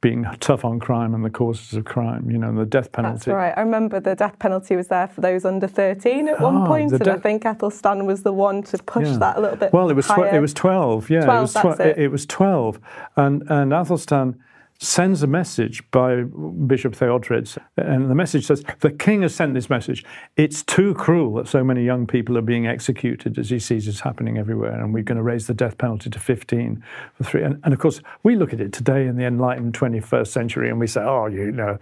being 0.00 0.26
tough 0.40 0.64
on 0.64 0.78
crime 0.78 1.14
and 1.14 1.24
the 1.24 1.30
causes 1.30 1.72
of 1.74 1.84
crime, 1.84 2.30
you 2.30 2.38
know, 2.38 2.48
and 2.48 2.58
the 2.58 2.66
death 2.66 2.92
penalty. 2.92 3.16
That's 3.16 3.28
right. 3.28 3.54
I 3.56 3.60
remember 3.60 3.98
the 3.98 4.14
death 4.14 4.38
penalty 4.38 4.76
was 4.76 4.88
there 4.88 5.08
for 5.08 5.20
those 5.20 5.44
under 5.44 5.66
13 5.66 6.28
at 6.28 6.40
one 6.40 6.62
oh, 6.62 6.66
point, 6.66 6.92
and 6.92 7.02
de- 7.02 7.12
I 7.12 7.18
think 7.18 7.44
Athelstan 7.44 8.06
was 8.06 8.22
the 8.22 8.32
one 8.32 8.62
to 8.64 8.78
push 8.78 9.06
yeah. 9.06 9.18
that 9.18 9.36
a 9.38 9.40
little 9.40 9.56
bit 9.56 9.72
Well, 9.72 9.88
it 9.88 9.96
was 9.96 10.06
tw- 10.06 10.32
it 10.32 10.40
was 10.40 10.52
12, 10.52 11.10
yeah. 11.10 11.24
12, 11.24 11.38
it, 11.38 11.40
was 11.40 11.76
tw- 11.76 11.80
it. 11.80 11.98
it 11.98 12.08
was 12.08 12.26
12. 12.26 12.80
And, 13.16 13.42
and 13.48 13.72
Athelstan 13.72 14.38
sends 14.78 15.22
a 15.22 15.26
message 15.26 15.88
by 15.90 16.22
Bishop 16.22 16.94
Theodred, 16.94 17.56
and 17.76 18.10
the 18.10 18.14
message 18.14 18.46
says, 18.46 18.64
The 18.80 18.90
king 18.90 19.22
has 19.22 19.34
sent 19.34 19.54
this 19.54 19.70
message. 19.70 20.04
It's 20.36 20.62
too 20.62 20.94
cruel 20.94 21.34
that 21.34 21.48
so 21.48 21.64
many 21.64 21.84
young 21.84 22.06
people 22.06 22.36
are 22.36 22.42
being 22.42 22.66
executed 22.66 23.38
as 23.38 23.50
he 23.50 23.58
sees 23.58 23.88
it's 23.88 24.00
happening 24.00 24.38
everywhere, 24.38 24.72
and 24.72 24.92
we're 24.92 25.02
going 25.02 25.16
to 25.16 25.22
raise 25.22 25.46
the 25.46 25.54
death 25.54 25.78
penalty 25.78 26.10
to 26.10 26.18
15 26.18 26.82
for 27.14 27.24
three. 27.24 27.42
And, 27.42 27.60
and 27.64 27.72
of 27.72 27.80
course, 27.80 28.00
we 28.22 28.36
look 28.36 28.52
at 28.52 28.60
it 28.60 28.72
today 28.72 29.06
in 29.06 29.16
the 29.16 29.24
enlightened 29.24 29.74
21st 29.74 30.28
century 30.28 30.68
and 30.68 30.78
we 30.78 30.86
say, 30.86 31.02
Oh, 31.02 31.26
you 31.26 31.52
know, 31.52 31.78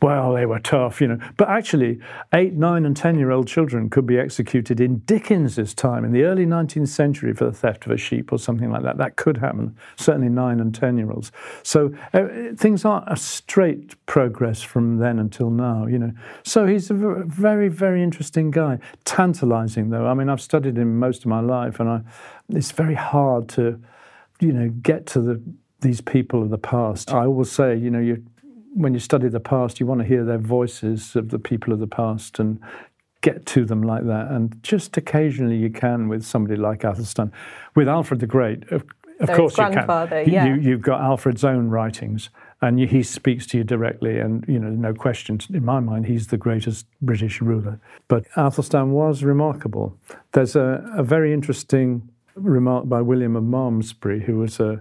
well, 0.00 0.34
they 0.34 0.46
were 0.46 0.60
tough, 0.60 1.00
you 1.00 1.08
know. 1.08 1.18
But 1.36 1.48
actually, 1.48 1.98
eight, 2.32 2.54
nine, 2.54 2.84
and 2.84 2.96
10 2.96 3.18
year 3.18 3.30
old 3.30 3.48
children 3.48 3.90
could 3.90 4.06
be 4.06 4.18
executed 4.18 4.80
in 4.80 4.98
Dickens's 5.00 5.74
time, 5.74 6.04
in 6.04 6.12
the 6.12 6.22
early 6.22 6.46
19th 6.46 6.88
century, 6.88 7.32
for 7.34 7.44
the 7.44 7.52
theft 7.52 7.86
of 7.86 7.92
a 7.92 7.96
sheep 7.96 8.32
or 8.32 8.38
something 8.38 8.70
like 8.70 8.82
that. 8.82 8.98
That 8.98 9.16
could 9.16 9.38
happen, 9.38 9.76
certainly 9.96 10.28
nine 10.28 10.60
and 10.60 10.74
10 10.74 10.98
year 10.98 11.10
olds. 11.10 11.32
So 11.62 11.92
uh, 12.12 12.26
things 12.56 12.84
aren't 12.84 13.08
a 13.08 13.16
straight 13.16 13.94
progress 14.06 14.62
from 14.62 14.98
then 14.98 15.18
until 15.18 15.50
now, 15.50 15.86
you 15.86 15.98
know. 15.98 16.12
So 16.44 16.66
he's 16.66 16.90
a 16.90 16.94
very, 16.94 17.68
very 17.68 18.02
interesting 18.02 18.50
guy. 18.50 18.78
Tantalizing, 19.04 19.90
though. 19.90 20.06
I 20.06 20.14
mean, 20.14 20.28
I've 20.28 20.40
studied 20.40 20.78
him 20.78 20.98
most 20.98 21.22
of 21.22 21.26
my 21.26 21.40
life, 21.40 21.80
and 21.80 21.88
I, 21.88 22.00
it's 22.50 22.70
very 22.70 22.94
hard 22.94 23.48
to, 23.50 23.80
you 24.38 24.52
know, 24.52 24.68
get 24.68 25.06
to 25.06 25.20
the 25.20 25.42
these 25.80 26.00
people 26.00 26.42
of 26.42 26.50
the 26.50 26.58
past. 26.58 27.12
I 27.12 27.24
always 27.24 27.50
say, 27.52 27.76
you 27.76 27.90
know, 27.90 28.00
you 28.00 28.24
when 28.74 28.94
you 28.94 29.00
study 29.00 29.28
the 29.28 29.40
past, 29.40 29.80
you 29.80 29.86
want 29.86 30.00
to 30.00 30.06
hear 30.06 30.24
their 30.24 30.38
voices 30.38 31.16
of 31.16 31.30
the 31.30 31.38
people 31.38 31.72
of 31.72 31.80
the 31.80 31.86
past 31.86 32.38
and 32.38 32.60
get 33.20 33.46
to 33.46 33.64
them 33.64 33.82
like 33.82 34.06
that. 34.06 34.30
And 34.30 34.62
just 34.62 34.96
occasionally 34.96 35.56
you 35.56 35.70
can 35.70 36.08
with 36.08 36.24
somebody 36.24 36.56
like 36.56 36.84
Athelstan. 36.84 37.32
With 37.74 37.88
Alfred 37.88 38.20
the 38.20 38.26
Great, 38.26 38.70
of, 38.70 38.84
of 39.20 39.32
course 39.32 39.58
you 39.58 39.64
can. 39.64 40.28
Yeah. 40.30 40.54
You, 40.54 40.72
have 40.72 40.82
got 40.82 41.00
Alfred's 41.00 41.44
own 41.44 41.68
writings, 41.68 42.30
and 42.60 42.78
he 42.78 43.02
speaks 43.02 43.46
to 43.48 43.58
you 43.58 43.64
directly. 43.64 44.18
And 44.18 44.44
you 44.46 44.58
know, 44.58 44.70
no 44.70 44.94
question 44.94 45.40
in 45.52 45.64
my 45.64 45.80
mind, 45.80 46.06
he's 46.06 46.28
the 46.28 46.36
greatest 46.36 46.86
British 47.02 47.40
ruler. 47.40 47.80
But 48.06 48.26
Athelstan 48.36 48.90
was 48.90 49.24
remarkable. 49.24 49.96
There's 50.32 50.54
a, 50.54 50.88
a 50.96 51.02
very 51.02 51.32
interesting 51.32 52.08
remark 52.34 52.88
by 52.88 53.00
William 53.00 53.34
of 53.34 53.44
Malmesbury, 53.44 54.24
who 54.24 54.38
was 54.38 54.60
a 54.60 54.80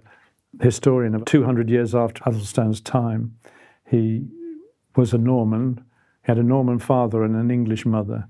historian 0.61 1.15
of 1.15 1.25
200 1.25 1.69
years 1.69 1.95
after 1.95 2.21
Athelstan's 2.23 2.81
time. 2.81 3.35
He 3.87 4.27
was 4.95 5.13
a 5.13 5.17
Norman. 5.17 5.83
He 6.25 6.31
had 6.31 6.37
a 6.37 6.43
Norman 6.43 6.79
father 6.79 7.23
and 7.23 7.35
an 7.35 7.51
English 7.51 7.85
mother. 7.85 8.27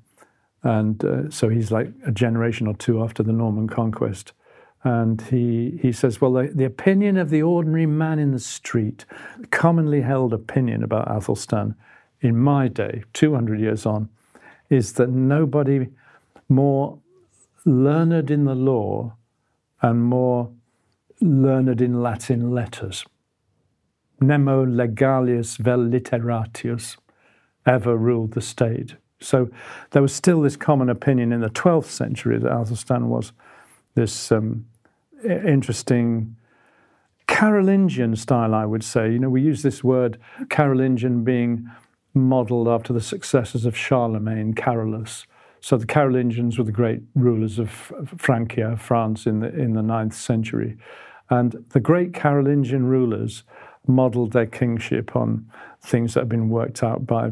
And 0.64 1.04
uh, 1.04 1.30
so 1.30 1.50
he's 1.50 1.72
like 1.72 1.92
a 2.06 2.12
generation 2.12 2.68
or 2.68 2.76
two 2.76 3.04
after 3.04 3.24
the 3.24 3.32
Norman 3.32 3.68
conquest. 3.68 4.34
And 4.84 5.22
he, 5.22 5.80
he 5.82 5.92
says, 5.92 6.22
Well, 6.22 6.34
the, 6.34 6.52
the 6.54 6.66
opinion 6.66 7.18
of 7.18 7.30
the 7.30 7.42
ordinary 7.42 7.86
man 7.86 8.20
in 8.20 8.32
the 8.32 8.40
street, 8.40 9.06
commonly 9.52 10.02
held 10.02 10.34
opinion 10.34 10.84
about 10.84 11.08
Athelstan 11.10 11.76
in 12.22 12.38
my 12.38 12.68
day, 12.68 13.04
200 13.14 13.60
years 13.60 13.86
on, 13.86 14.10
is 14.70 14.94
that 14.94 15.10
nobody 15.10 15.88
more 16.50 17.00
learned 17.66 18.32
in 18.32 18.46
the 18.46 18.56
law 18.56 19.16
and 19.82 20.04
more 20.04 20.52
learned 21.22 21.82
in 21.82 22.02
Latin 22.02 22.52
letters 22.52 23.06
nemo 24.20 24.66
legalius 24.66 25.58
vel 25.58 25.80
literatius 25.80 26.98
ever 27.66 27.96
ruled 27.98 28.34
the 28.34 28.42
state. 28.42 28.96
So 29.20 29.50
there 29.92 30.02
was 30.02 30.14
still 30.14 30.42
this 30.42 30.56
common 30.56 30.90
opinion 30.90 31.32
in 31.34 31.42
the 31.42 31.50
12th 31.50 31.86
century 31.86 32.38
that 32.40 32.52
Athelstan 32.52 33.10
was 33.10 33.32
this 33.96 34.32
um, 34.32 34.66
interesting 35.24 36.36
Carolingian 37.28 38.16
style, 38.16 38.54
I 38.54 38.66
would 38.66 38.84
say. 38.84 39.12
You 39.12 39.20
know, 39.20 39.30
we 39.30 39.42
use 39.42 39.62
this 39.62 39.84
word 39.84 40.18
Carolingian 40.50 41.24
being 41.24 41.70
modeled 42.14 42.68
after 42.68 42.94
the 42.94 43.02
successors 43.02 43.66
of 43.66 43.76
Charlemagne, 43.76 44.54
Carolus. 44.54 45.26
So 45.60 45.78
the 45.78 45.86
Carolingians 45.86 46.58
were 46.58 46.64
the 46.64 46.72
great 46.72 47.02
rulers 47.16 47.60
of 47.60 47.70
Francia, 48.18 48.78
France, 48.78 49.26
in 49.26 49.40
the, 49.40 49.50
in 49.50 49.74
the 49.74 49.82
9th 49.82 50.14
century. 50.14 50.78
And 51.30 51.66
the 51.70 51.80
great 51.80 52.14
Carolingian 52.14 52.86
rulers 52.86 53.44
modeled 53.88 54.34
their 54.34 54.46
kingship 54.46 55.15
on 55.15 55.50
things 55.82 56.13
that 56.13 56.22
have 56.22 56.29
been 56.29 56.50
worked 56.50 56.84
out 56.84 57.06
by 57.06 57.32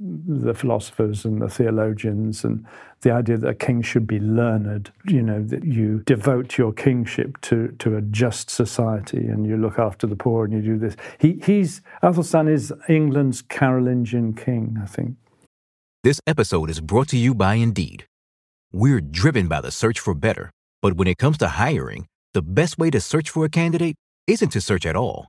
the 0.00 0.54
philosophers 0.54 1.24
and 1.24 1.40
the 1.40 1.48
theologians 1.48 2.44
and 2.44 2.64
the 3.00 3.10
idea 3.10 3.36
that 3.36 3.48
a 3.48 3.54
king 3.54 3.82
should 3.82 4.06
be 4.06 4.18
learned 4.18 4.90
you 5.06 5.22
know 5.22 5.42
that 5.42 5.64
you 5.64 6.00
devote 6.06 6.58
your 6.58 6.72
kingship 6.72 7.40
to 7.40 7.68
to 7.78 7.96
a 7.96 8.00
just 8.02 8.50
society 8.50 9.26
and 9.26 9.46
you 9.46 9.56
look 9.56 9.78
after 9.78 10.06
the 10.06 10.16
poor 10.16 10.44
and 10.44 10.52
you 10.54 10.60
do 10.60 10.78
this. 10.78 10.96
He 11.18 11.40
he's 11.44 11.82
Athelstan 12.02 12.48
is 12.48 12.72
England's 12.88 13.42
Carolingian 13.42 14.34
king 14.34 14.78
I 14.82 14.86
think. 14.86 15.16
This 16.02 16.20
episode 16.26 16.68
is 16.68 16.80
brought 16.80 17.08
to 17.08 17.16
you 17.16 17.34
by 17.34 17.54
Indeed. 17.54 18.06
We're 18.72 19.00
driven 19.00 19.48
by 19.48 19.60
the 19.60 19.70
search 19.70 20.00
for 20.00 20.14
better 20.14 20.50
but 20.82 20.94
when 20.94 21.08
it 21.08 21.18
comes 21.18 21.38
to 21.38 21.48
hiring 21.48 22.06
the 22.34 22.42
best 22.42 22.76
way 22.76 22.90
to 22.90 23.00
search 23.00 23.30
for 23.30 23.44
a 23.44 23.48
candidate 23.48 23.96
isn't 24.26 24.50
to 24.50 24.60
search 24.60 24.84
at 24.84 24.96
all 24.96 25.28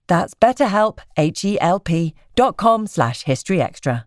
That's 0.11 0.33
betterhelp, 0.33 0.99
H-E-L-P 1.15 2.13
dot 2.35 2.57
com 2.57 2.85
slash 2.85 3.23
historyextra. 3.23 4.03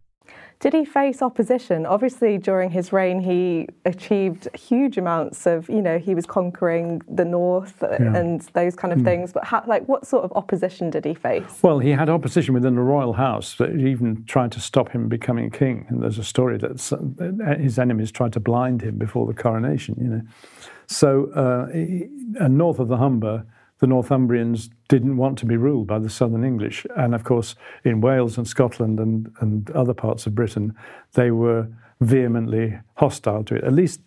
Did 0.61 0.75
he 0.75 0.85
face 0.85 1.23
opposition? 1.23 1.87
Obviously, 1.87 2.37
during 2.37 2.69
his 2.73 2.93
reign, 2.93 3.21
he 3.21 3.69
achieved 3.87 4.47
huge 4.55 4.99
amounts 4.99 5.47
of, 5.47 5.67
you 5.71 5.81
know, 5.81 5.97
he 5.99 6.15
was 6.15 6.27
conquering 6.27 7.01
the 7.09 7.25
north 7.25 7.79
Yeah. 7.83 8.15
and 8.19 8.43
those 8.53 8.75
kind 8.77 8.93
of 8.93 8.99
Mm. 8.99 9.05
things. 9.05 9.33
But 9.33 9.45
how, 9.47 9.63
like, 9.67 9.89
what 9.89 10.07
sort 10.07 10.25
of 10.25 10.33
opposition 10.37 10.91
did 10.91 11.07
he 11.07 11.15
face? 11.15 11.63
Well, 11.63 11.79
he 11.79 11.93
had 11.93 12.11
opposition 12.11 12.53
within 12.53 12.75
the 12.75 12.83
royal 12.83 13.15
house 13.15 13.57
that 13.57 13.71
even 13.75 14.25
tried 14.27 14.53
to 14.53 14.61
stop 14.61 14.91
him 14.91 15.09
becoming 15.09 15.49
king. 15.51 15.87
And 15.89 16.03
there's 16.03 16.19
a 16.19 16.23
story 16.25 16.59
that 16.59 17.57
his 17.59 17.79
enemies 17.79 18.13
tried 18.13 18.35
to 18.35 18.41
blind 18.41 18.83
him 18.83 18.99
before 18.99 19.27
the 19.27 19.33
coronation. 19.35 19.95
You 19.99 20.09
know, 20.09 20.21
so 20.87 21.31
uh, 21.33 21.69
he- 21.73 22.09
and 22.39 22.59
north 22.59 22.79
of 22.79 22.89
the 22.89 22.99
Humber, 22.99 23.47
the 23.85 23.89
Northumbrians 23.89 24.71
didn't 24.89 25.19
want 25.19 25.37
to 25.37 25.45
be 25.45 25.59
ruled 25.59 25.87
by 25.87 25.99
the 25.99 26.09
Southern 26.09 26.43
English, 26.43 26.87
and 26.97 27.15
of 27.15 27.23
course, 27.23 27.55
in 27.85 28.01
Wales 28.01 28.39
and 28.39 28.49
Scotland 28.49 28.99
and, 28.99 29.31
and 29.41 29.71
other 29.73 29.93
parts 29.93 30.27
of 30.27 30.35
Britain, 30.35 30.75
they 31.13 31.31
were 31.31 31.69
vehemently 32.01 32.79
hostile 32.95 33.45
to 33.45 33.57
it. 33.57 33.65
At 33.65 33.75
least 33.75 34.01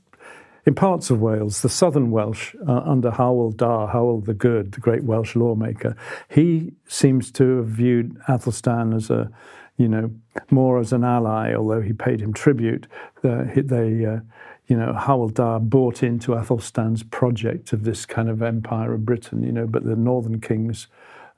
in 0.65 0.73
parts 0.73 1.11
of 1.11 1.21
Wales, 1.21 1.61
the 1.61 1.69
southern 1.69 2.09
Welsh, 2.09 2.55
uh, 2.67 2.81
under 2.85 3.11
Hywel 3.11 3.53
Dda, 3.53 3.91
Howell 3.91 4.21
the 4.21 4.33
Good, 4.33 4.71
the 4.71 4.79
great 4.79 5.03
Welsh 5.03 5.35
lawmaker, 5.35 5.95
he 6.27 6.73
seems 6.87 7.31
to 7.33 7.57
have 7.57 7.67
viewed 7.67 8.19
Athelstan 8.27 8.95
as 8.95 9.11
a, 9.11 9.29
you 9.77 9.87
know, 9.87 10.09
more 10.49 10.79
as 10.79 10.91
an 10.91 11.03
ally, 11.03 11.53
although 11.53 11.81
he 11.81 11.93
paid 11.93 12.19
him 12.19 12.33
tribute. 12.33 12.87
Uh, 13.23 13.43
he- 13.43 13.61
they, 13.61 14.05
uh, 14.07 14.21
you 14.67 14.75
know, 14.75 14.93
Hywel 14.93 15.31
Dda 15.31 15.69
bought 15.69 16.03
into 16.03 16.31
Athelstan's 16.31 17.03
project 17.03 17.71
of 17.71 17.83
this 17.83 18.05
kind 18.05 18.29
of 18.29 18.41
empire 18.41 18.93
of 18.93 19.05
Britain, 19.05 19.43
you 19.43 19.51
know, 19.51 19.65
but 19.65 19.85
the 19.85 19.95
northern 19.95 20.41
kings, 20.41 20.87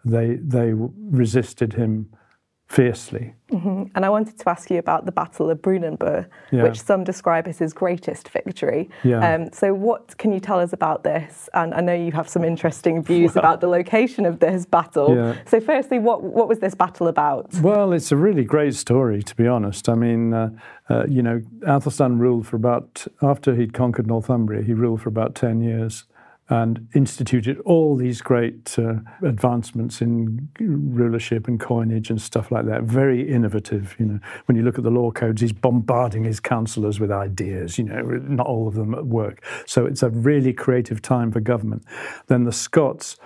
they, 0.04 0.36
they 0.36 0.74
resisted 0.74 1.74
him 1.74 2.10
fiercely. 2.70 3.34
Mhm. 3.52 3.90
And 3.96 4.06
I 4.06 4.10
wanted 4.10 4.38
to 4.38 4.48
ask 4.50 4.70
you 4.70 4.78
about 4.78 5.06
the 5.06 5.12
Battle 5.12 5.50
of 5.50 5.60
Brunanburh, 5.60 6.28
Yeah. 6.52 6.64
which 6.64 6.80
some 6.80 7.04
describe 7.04 7.48
as 7.48 7.58
his 7.58 7.74
greatest 7.74 8.30
victory. 8.30 8.92
Yeah. 9.04 9.28
Um, 9.28 9.52
so, 9.52 9.74
what 9.74 10.16
can 10.20 10.32
you 10.32 10.40
tell 10.40 10.60
us 10.60 10.72
about 10.72 11.04
this? 11.04 11.50
And 11.56 11.74
I 11.74 11.82
know 11.82 11.94
you 11.96 12.12
have 12.12 12.30
some 12.30 12.44
interesting 12.44 13.02
views 13.02 13.36
about 13.36 13.60
the 13.62 13.68
location 13.68 14.24
of 14.28 14.38
this 14.40 14.68
battle. 14.68 15.16
Yeah. 15.16 15.34
So, 15.48 15.60
firstly, 15.60 15.98
what, 15.98 16.22
what 16.24 16.48
was 16.48 16.60
this 16.60 16.76
battle 16.76 17.08
about? 17.08 17.56
Well, 17.60 17.92
it's 17.92 18.12
a 18.12 18.16
really 18.18 18.44
great 18.44 18.76
story, 18.76 19.24
to 19.24 19.36
be 19.36 19.48
honest. 19.48 19.90
I 19.90 19.96
mean, 19.96 20.34
uh, 20.36 20.52
uh, 20.92 21.06
you 21.08 21.24
know, 21.24 21.42
Athelstan 21.66 22.20
ruled 22.20 22.46
for 22.46 22.56
about, 22.56 23.08
after 23.24 23.56
he'd 23.56 23.74
conquered 23.74 24.06
Northumbria, 24.06 24.62
he 24.62 24.74
ruled 24.74 25.02
for 25.02 25.10
about 25.10 25.34
10 25.34 25.62
years 25.62 26.04
and 26.50 26.88
instituted 26.96 27.60
all 27.60 27.96
these 27.96 28.22
great 28.22 28.78
uh, 28.80 28.96
advancements 29.24 30.02
in 30.02 30.50
rulership 30.60 31.48
and 31.48 31.60
coinage 31.60 32.10
and 32.10 32.20
stuff 32.20 32.52
like 32.52 32.66
that. 32.66 32.84
Very 32.84 33.30
innovative, 33.30 33.96
you 34.00 34.06
know. 34.06 34.20
When 34.46 34.58
you 34.58 34.64
look 34.64 34.80
at 34.80 34.84
the 34.84 34.90
law 34.90 35.12
codes, 35.12 35.42
he's 35.42 35.54
bombarding 35.54 36.24
his 36.24 36.40
councillors 36.40 37.00
with 37.00 37.12
ideas, 37.12 37.78
you 37.78 37.84
know, 37.84 38.02
not 38.02 38.48
all 38.48 38.68
of 38.68 38.74
them 38.74 38.96
at 38.96 39.06
work. 39.06 39.46
So 39.68 39.86
it's 39.86 40.02
a 40.02 40.10
really 40.10 40.52
creative 40.52 41.04
time 41.04 41.32
for 41.32 41.40
government. 41.40 41.86
Then 42.28 42.46
the 42.46 42.52
Scots, 42.52 43.18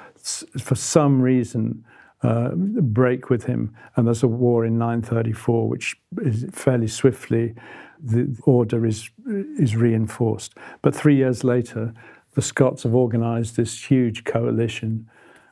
for 0.59 0.75
some 0.75 1.21
reason, 1.21 1.85
uh, 2.23 2.51
break 2.55 3.29
with 3.29 3.45
him, 3.45 3.75
and 3.95 4.05
there's 4.05 4.23
a 4.23 4.27
war 4.27 4.65
in 4.65 4.77
934, 4.77 5.67
which 5.69 5.95
is 6.21 6.45
fairly 6.51 6.87
swiftly 6.87 7.55
the 8.03 8.35
order 8.43 8.85
is 8.85 9.09
is 9.25 9.75
reinforced. 9.75 10.55
But 10.81 10.93
three 10.93 11.15
years 11.15 11.43
later, 11.43 11.93
the 12.33 12.41
Scots 12.41 12.83
have 12.83 12.95
organised 12.95 13.55
this 13.55 13.83
huge 13.83 14.23
coalition, 14.23 15.09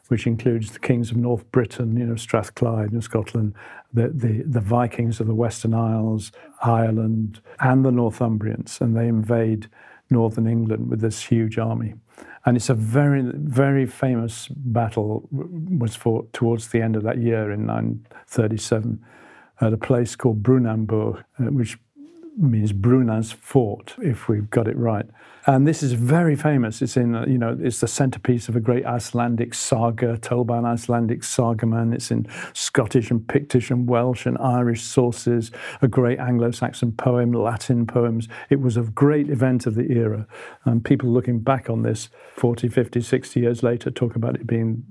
which 0.07 0.27
includes 0.27 0.71
the 0.71 0.79
kings 0.79 1.11
of 1.11 1.17
North 1.17 1.49
Britain, 1.51 1.95
you 1.95 2.05
know, 2.05 2.15
Strathclyde 2.15 2.91
in 2.91 3.01
Scotland, 3.01 3.53
the, 3.93 4.09
the, 4.09 4.43
the 4.45 4.59
Vikings 4.59 5.19
of 5.19 5.27
the 5.27 5.35
Western 5.35 5.73
Isles, 5.73 6.31
Ireland, 6.61 7.41
and 7.59 7.85
the 7.85 7.91
Northumbrians, 7.91 8.81
and 8.81 8.95
they 8.95 9.07
invade 9.07 9.69
northern 10.09 10.47
England 10.47 10.89
with 10.89 10.99
this 11.01 11.23
huge 11.23 11.57
army. 11.57 11.93
And 12.45 12.57
it's 12.57 12.69
a 12.69 12.73
very, 12.73 13.21
very 13.33 13.85
famous 13.85 14.47
battle 14.49 15.27
was 15.31 15.95
fought 15.95 16.33
towards 16.33 16.69
the 16.69 16.81
end 16.81 16.95
of 16.95 17.03
that 17.03 17.19
year 17.19 17.51
in 17.51 17.65
937 17.65 19.03
at 19.61 19.73
a 19.73 19.77
place 19.77 20.15
called 20.15 20.41
Brunanburh, 20.41 21.23
uh, 21.39 21.43
which 21.43 21.77
means 22.37 22.71
Brunan's 22.71 23.31
fort, 23.31 23.95
if 23.99 24.27
we've 24.27 24.49
got 24.49 24.67
it 24.67 24.77
right. 24.77 25.05
And 25.47 25.67
this 25.67 25.81
is 25.81 25.93
very 25.93 26.35
famous. 26.35 26.83
It's 26.83 26.95
in, 26.95 27.13
you 27.27 27.39
know, 27.39 27.57
it's 27.59 27.79
the 27.79 27.87
centerpiece 27.87 28.47
of 28.47 28.55
a 28.55 28.59
great 28.59 28.85
Icelandic 28.85 29.55
saga 29.55 30.17
told 30.19 30.45
by 30.47 30.59
an 30.59 30.65
Icelandic 30.65 31.23
saga 31.23 31.65
man. 31.65 31.93
It's 31.93 32.11
in 32.11 32.27
Scottish 32.53 33.09
and 33.09 33.27
Pictish 33.27 33.71
and 33.71 33.89
Welsh 33.89 34.27
and 34.27 34.37
Irish 34.37 34.83
sources, 34.83 35.49
a 35.81 35.87
great 35.87 36.19
Anglo-Saxon 36.19 36.91
poem, 36.91 37.31
Latin 37.31 37.87
poems. 37.87 38.27
It 38.51 38.61
was 38.61 38.77
a 38.77 38.83
great 38.83 39.29
event 39.29 39.65
of 39.65 39.73
the 39.73 39.91
era. 39.91 40.27
And 40.63 40.85
people 40.85 41.09
looking 41.09 41.39
back 41.39 41.71
on 41.71 41.81
this 41.81 42.09
40, 42.35 42.69
50, 42.69 43.01
60 43.01 43.39
years 43.39 43.63
later 43.63 43.89
talk 43.89 44.15
about 44.15 44.35
it 44.35 44.45
being 44.45 44.83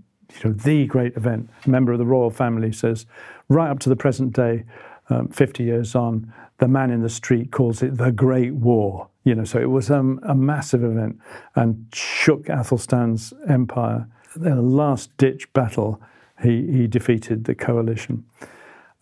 you 0.43 0.51
know, 0.51 0.53
the 0.53 0.87
great 0.87 1.17
event. 1.17 1.49
A 1.65 1.71
member 1.71 1.93
of 1.93 1.99
the 1.99 2.07
royal 2.07 2.31
family 2.31 2.73
says, 2.73 3.07
right 3.49 3.71
up 3.71 3.79
to 3.81 3.89
the 3.89 3.97
present 3.97 4.33
day, 4.33 4.65
um, 5.11 5.29
50 5.29 5.65
years 5.65 5.95
on, 5.95 6.33
the 6.61 6.69
man 6.69 6.91
in 6.91 7.01
the 7.01 7.09
street 7.09 7.51
calls 7.51 7.83
it 7.83 7.97
the 7.97 8.13
Great 8.13 8.55
War. 8.55 9.09
You 9.25 9.35
know, 9.35 9.45
so 9.45 9.59
it 9.59 9.71
was 9.71 9.91
um, 9.91 10.21
a 10.23 10.35
massive 10.35 10.85
event 10.85 11.19
and 11.57 11.87
shook 11.93 12.49
Athelstan's 12.49 13.33
empire. 13.49 14.07
The 14.37 14.55
last 14.55 15.15
ditch 15.17 15.53
battle, 15.53 16.01
he, 16.43 16.71
he 16.71 16.87
defeated 16.87 17.45
the 17.45 17.55
coalition. 17.55 18.25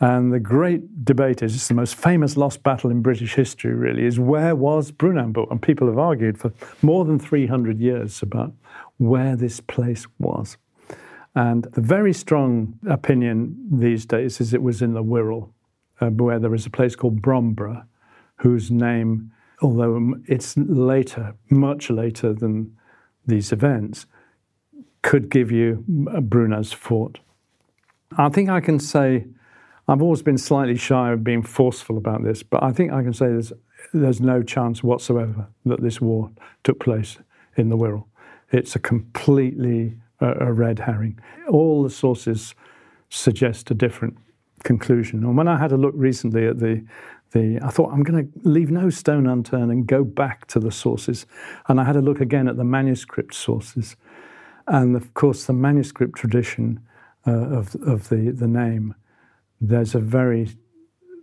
And 0.01 0.33
the 0.33 0.38
great 0.38 1.05
debate 1.05 1.42
is 1.42 1.57
it's 1.57 1.66
the 1.66 1.75
most 1.75 1.97
famous 1.97 2.37
lost 2.37 2.62
battle 2.62 2.90
in 2.90 3.03
British 3.03 3.35
history, 3.35 3.75
really, 3.75 4.07
is 4.07 4.21
where 4.21 4.55
was 4.55 4.92
Brunanburh? 4.92 5.51
And 5.51 5.61
people 5.61 5.88
have 5.88 5.99
argued 5.99 6.38
for 6.38 6.53
more 6.83 7.05
than 7.05 7.18
300 7.18 7.81
years 7.81 8.23
about 8.23 8.53
where 8.99 9.35
this 9.35 9.59
place 9.61 10.07
was. 10.21 10.57
And 11.35 11.64
the 11.64 11.81
very 11.81 12.12
strong 12.12 12.79
opinion 12.88 13.57
these 13.73 14.07
days 14.07 14.40
is 14.40 14.55
it 14.55 14.62
was 14.62 14.81
in 14.83 14.94
the 14.94 15.03
Wirral, 15.03 15.51
uh, 16.00 16.08
where 16.08 16.38
there 16.38 16.54
is 16.54 16.66
a 16.66 16.70
place 16.70 16.96
called 16.96 17.22
Bromborough, 17.22 17.84
whose 18.37 18.70
name, 18.70 19.32
although 19.62 20.14
it's 20.26 20.56
later, 20.56 21.34
much 21.50 21.90
later 21.90 22.32
than 22.32 22.76
these 23.26 23.52
events, 23.52 24.06
could 25.02 25.28
give 25.30 25.50
you 25.50 25.84
Bruno's 25.87 26.72
fort. 26.72 27.20
I 28.16 28.28
think 28.28 28.48
I 28.48 28.61
can 28.61 28.78
say, 28.78 29.26
I've 29.87 30.02
always 30.02 30.22
been 30.22 30.38
slightly 30.38 30.76
shy 30.76 31.12
of 31.12 31.24
being 31.24 31.42
forceful 31.42 31.96
about 31.96 32.24
this, 32.24 32.42
but 32.42 32.62
I 32.62 32.72
think 32.72 32.92
I 32.92 33.02
can 33.02 33.12
say 33.12 33.26
there's, 33.26 33.52
there's 33.92 34.20
no 34.20 34.42
chance 34.42 34.82
whatsoever 34.82 35.48
that 35.66 35.82
this 35.82 36.00
war 36.00 36.30
took 36.64 36.80
place 36.80 37.18
in 37.56 37.68
the 37.68 37.76
Wirral. 37.76 38.04
It's 38.50 38.76
a 38.76 38.78
completely 38.78 39.98
uh, 40.20 40.34
a 40.40 40.52
red 40.52 40.80
herring. 40.80 41.18
All 41.48 41.82
the 41.82 41.90
sources 41.90 42.54
suggest 43.08 43.70
a 43.70 43.74
different 43.74 44.16
conclusion. 44.64 45.25
And 45.25 45.37
when 45.37 45.49
I 45.49 45.59
had 45.59 45.73
a 45.73 45.77
look 45.77 45.94
recently 45.97 46.47
at 46.47 46.59
the, 46.59 46.85
the 47.33 47.59
I 47.62 47.68
thought 47.68 47.92
I'm 47.92 48.03
going 48.03 48.27
to 48.27 48.49
leave 48.49 48.71
no 48.71 48.90
stone 48.90 49.27
unturned 49.27 49.71
and 49.71 49.87
go 49.87 50.05
back 50.05 50.47
to 50.49 50.61
the 50.61 50.71
sources. 50.71 51.27
And 51.68 51.81
I 51.81 51.85
had 51.85 51.97
a 51.97 52.01
look 52.03 52.21
again 52.21 52.49
at 52.49 52.57
the 52.57 52.64
manuscript 52.64 53.35
sources. 53.35 53.97
And 54.66 54.97
of 54.97 55.14
course, 55.14 55.44
the 55.44 55.53
manuscript 55.53 56.16
tradition 56.16 56.81
uh, 57.27 57.33
of, 57.33 57.75
of 57.77 58.09
the, 58.09 58.31
the 58.31 58.49
name, 58.49 58.94
there's 59.61 59.94
a 59.94 60.01
very 60.01 60.57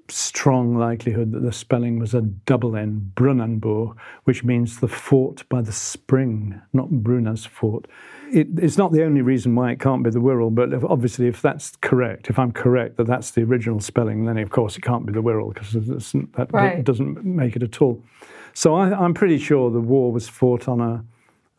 strong 0.10 0.78
likelihood 0.78 1.32
that 1.32 1.42
the 1.42 1.52
spelling 1.52 2.00
was 2.00 2.14
a 2.14 2.22
double 2.22 2.76
N, 2.76 3.12
Brunanburh, 3.16 3.96
which 4.26 4.44
means 4.44 4.80
the 4.80 4.88
fort 4.88 5.48
by 5.50 5.62
the 5.62 5.72
spring, 5.72 6.62
not 6.74 6.90
Bruna's 6.90 7.46
fort. 7.46 7.88
It, 8.32 8.48
it's 8.58 8.78
not 8.78 8.92
the 8.92 9.04
only 9.04 9.22
reason 9.22 9.56
why 9.56 9.72
it 9.72 9.80
can't 9.80 10.04
be 10.04 10.10
the 10.10 10.20
Wirral, 10.20 10.54
but 10.54 10.74
if, 10.74 10.84
obviously, 10.84 11.28
if 11.28 11.42
that's 11.42 11.76
correct, 11.82 12.30
if 12.30 12.38
I'm 12.38 12.52
correct 12.52 12.98
that 12.98 13.08
that's 13.08 13.32
the 13.32 13.44
original 13.44 13.80
spelling, 13.80 14.26
then 14.26 14.38
of 14.38 14.50
course 14.50 14.78
it 14.78 14.82
can't 14.82 15.06
be 15.06 15.14
the 15.14 15.24
Wirral 15.24 15.54
because 15.54 15.74
that 15.74 16.50
right. 16.52 16.84
doesn't 16.84 17.24
make 17.24 17.56
it 17.56 17.64
at 17.64 17.82
all. 17.82 18.04
So 18.54 18.76
I, 18.76 18.92
I'm 18.98 19.14
pretty 19.14 19.38
sure 19.38 19.70
the 19.70 19.82
war 19.82 20.12
was 20.12 20.28
fought 20.28 20.68
on 20.68 20.82
a 20.82 21.04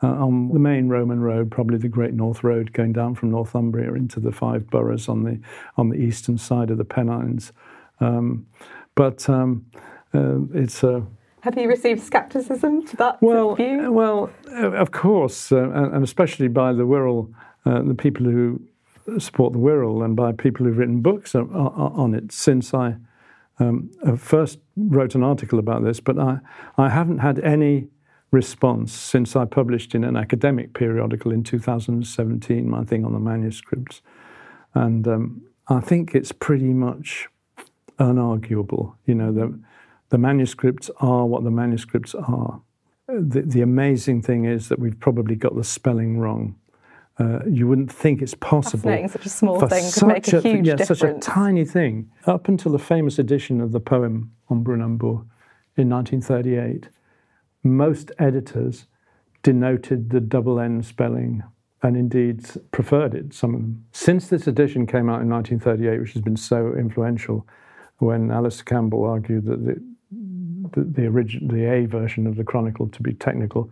uh, 0.02 0.09
on 0.09 0.52
the 0.52 0.59
main 0.59 0.88
Roman 0.88 1.20
road, 1.20 1.50
probably 1.50 1.78
the 1.78 1.88
Great 1.88 2.12
North 2.12 2.44
Road, 2.44 2.74
going 2.74 2.92
down 2.92 3.14
from 3.14 3.30
Northumbria 3.30 3.94
into 3.94 4.20
the 4.20 4.30
five 4.30 4.68
boroughs 4.68 5.09
on 5.09 5.24
the 5.24 5.40
on 5.78 5.88
the 5.88 5.96
eastern 5.96 6.37
side 6.37 6.70
of 6.70 6.76
the 6.76 6.85
Pennines. 6.85 7.52
Um, 8.00 8.46
but 8.94 9.28
um, 9.28 9.66
uh, 10.14 10.38
it's 10.54 10.82
a. 10.82 11.06
Have 11.42 11.56
you 11.56 11.68
received 11.68 12.00
scepticism 12.02 12.85
to 12.87 12.96
that 12.96 13.22
well, 13.22 13.54
view? 13.54 13.92
Well, 13.92 14.30
uh, 14.50 14.72
of 14.72 14.90
course, 14.90 15.52
uh, 15.52 15.70
and 15.70 16.02
especially 16.02 16.48
by 16.48 16.72
the 16.72 16.85
Wirral, 16.85 17.32
uh, 17.64 17.82
the 17.82 17.94
people 17.94 18.26
who 18.26 18.61
support 19.18 19.52
the 19.52 19.61
Wirral, 19.61 20.04
and 20.04 20.16
by 20.16 20.32
people 20.32 20.66
who've 20.66 20.76
written 20.76 21.02
books 21.02 21.35
on 21.35 22.14
it 22.14 22.32
since 22.32 22.74
I 22.74 22.96
um, 23.59 23.90
first 24.18 24.59
wrote 24.76 25.14
an 25.14 25.22
article 25.22 25.59
about 25.59 25.85
this. 25.85 26.00
But 26.00 26.18
I, 26.18 26.38
I 26.76 26.88
haven't 26.88 27.18
had 27.18 27.38
any 27.40 27.88
response 28.32 28.92
since 28.92 29.37
I 29.37 29.44
published 29.44 29.94
in 29.94 30.04
an 30.04 30.16
academic 30.16 30.74
periodical 30.74 31.32
in 31.32 31.44
2017 31.44 32.68
my 32.68 32.85
thing 32.85 33.04
on 33.04 33.12
the 33.12 33.20
manuscripts. 33.20 34.02
And 34.74 35.06
um, 35.06 35.42
I 35.68 35.80
think 35.80 36.14
it's 36.14 36.32
pretty 36.32 36.72
much 36.72 37.28
unarguable. 37.98 38.94
You 39.06 39.14
know, 39.14 39.32
the, 39.32 39.59
the 40.11 40.18
manuscripts 40.18 40.90
are 41.00 41.26
what 41.26 41.44
the 41.44 41.50
manuscripts 41.50 42.14
are. 42.14 42.61
The, 43.09 43.42
the 43.42 43.62
amazing 43.62 44.22
thing 44.22 44.44
is 44.44 44.68
that 44.68 44.78
we've 44.78 44.98
probably 44.98 45.37
got 45.37 45.54
the 45.54 45.64
spelling 45.64 46.18
wrong. 46.18 46.56
Uh, 47.18 47.40
you 47.48 47.66
wouldn't 47.66 47.90
think 47.90 48.20
it's 48.20 48.35
possible. 48.35 48.90
Such 49.09 49.26
a 49.26 49.28
small 49.28 49.66
thing 49.66 49.90
could 49.90 50.06
make 50.06 50.28
a, 50.28 50.40
huge 50.40 50.66
yeah, 50.66 50.74
difference. 50.74 51.00
Such 51.00 51.16
a 51.16 51.18
tiny 51.18 51.64
thing. 51.64 52.11
Up 52.26 52.48
until 52.48 52.72
the 52.72 52.78
famous 52.78 53.18
edition 53.18 53.61
of 53.61 53.72
the 53.72 53.80
poem 53.80 54.32
on 54.50 54.62
Brunanburh 54.62 55.24
in 55.76 55.88
1938, 55.88 56.90
most 57.62 58.12
editors 58.18 58.87
denoted 59.42 60.11
the 60.11 60.20
double 60.20 60.61
N 60.61 60.82
spelling 60.82 61.42
and 61.82 61.96
indeed 61.96 62.44
preferred 62.70 63.14
it, 63.14 63.32
some 63.32 63.54
of 63.54 63.61
them. 63.61 63.85
Since 63.92 64.28
this 64.28 64.46
edition 64.46 64.87
came 64.87 65.09
out 65.09 65.22
in 65.22 65.28
1938, 65.28 66.00
which 66.00 66.12
has 66.14 66.22
been 66.22 66.37
so 66.37 66.74
influential, 66.74 67.46
when 67.98 68.30
Alistair 68.30 68.64
Campbell 68.64 69.04
argued 69.04 69.46
that 69.46 69.64
the, 69.64 69.82
the, 70.72 70.85
the, 70.85 71.06
origin, 71.06 71.48
the 71.48 71.64
A 71.64 71.87
version 71.87 72.26
of 72.26 72.37
the 72.37 72.44
Chronicle, 72.44 72.88
to 72.88 73.02
be 73.02 73.14
technical, 73.14 73.70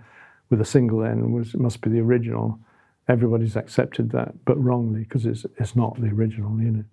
with 0.51 0.61
a 0.61 0.65
single 0.65 1.05
N, 1.05 1.33
was 1.33 1.55
must 1.55 1.81
be 1.81 1.91
the 1.91 2.01
original. 2.01 2.59
Everybody's 3.09 3.57
accepted 3.57 4.11
that, 4.13 4.45
but 4.45 4.63
wrongly, 4.63 5.01
because 5.01 5.27
it's, 5.27 5.45
it's 5.59 5.77
not 5.77 6.01
the 6.01 6.09
original, 6.09 6.59
you 6.61 6.71
know. 6.71 6.85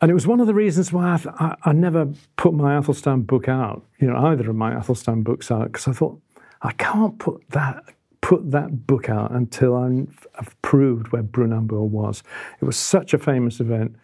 And 0.00 0.10
it 0.10 0.14
was 0.14 0.26
one 0.26 0.40
of 0.40 0.46
the 0.46 0.54
reasons 0.54 0.92
why 0.92 1.18
I, 1.38 1.44
I, 1.44 1.56
I, 1.66 1.72
never 1.72 2.08
put 2.36 2.52
my 2.52 2.76
Athelstan 2.76 3.22
book 3.22 3.48
out, 3.48 3.84
you 4.00 4.08
know, 4.08 4.16
either 4.26 4.50
of 4.50 4.56
my 4.56 4.74
Athelstan 4.74 5.22
books 5.22 5.50
out, 5.50 5.72
because 5.72 5.88
I 5.88 5.92
thought 5.92 6.20
I 6.62 6.72
can't 6.72 7.18
put 7.18 7.42
that 7.50 7.84
put 8.20 8.50
that 8.52 8.86
book 8.86 9.10
out 9.10 9.32
until 9.32 9.76
I've 9.76 10.62
proved 10.62 11.08
where 11.08 11.22
Brunanburh 11.22 11.86
was. 11.86 12.22
It 12.60 12.64
was 12.64 12.76
such 12.76 13.12
a 13.12 13.18
famous 13.18 13.60
event. 13.60 13.96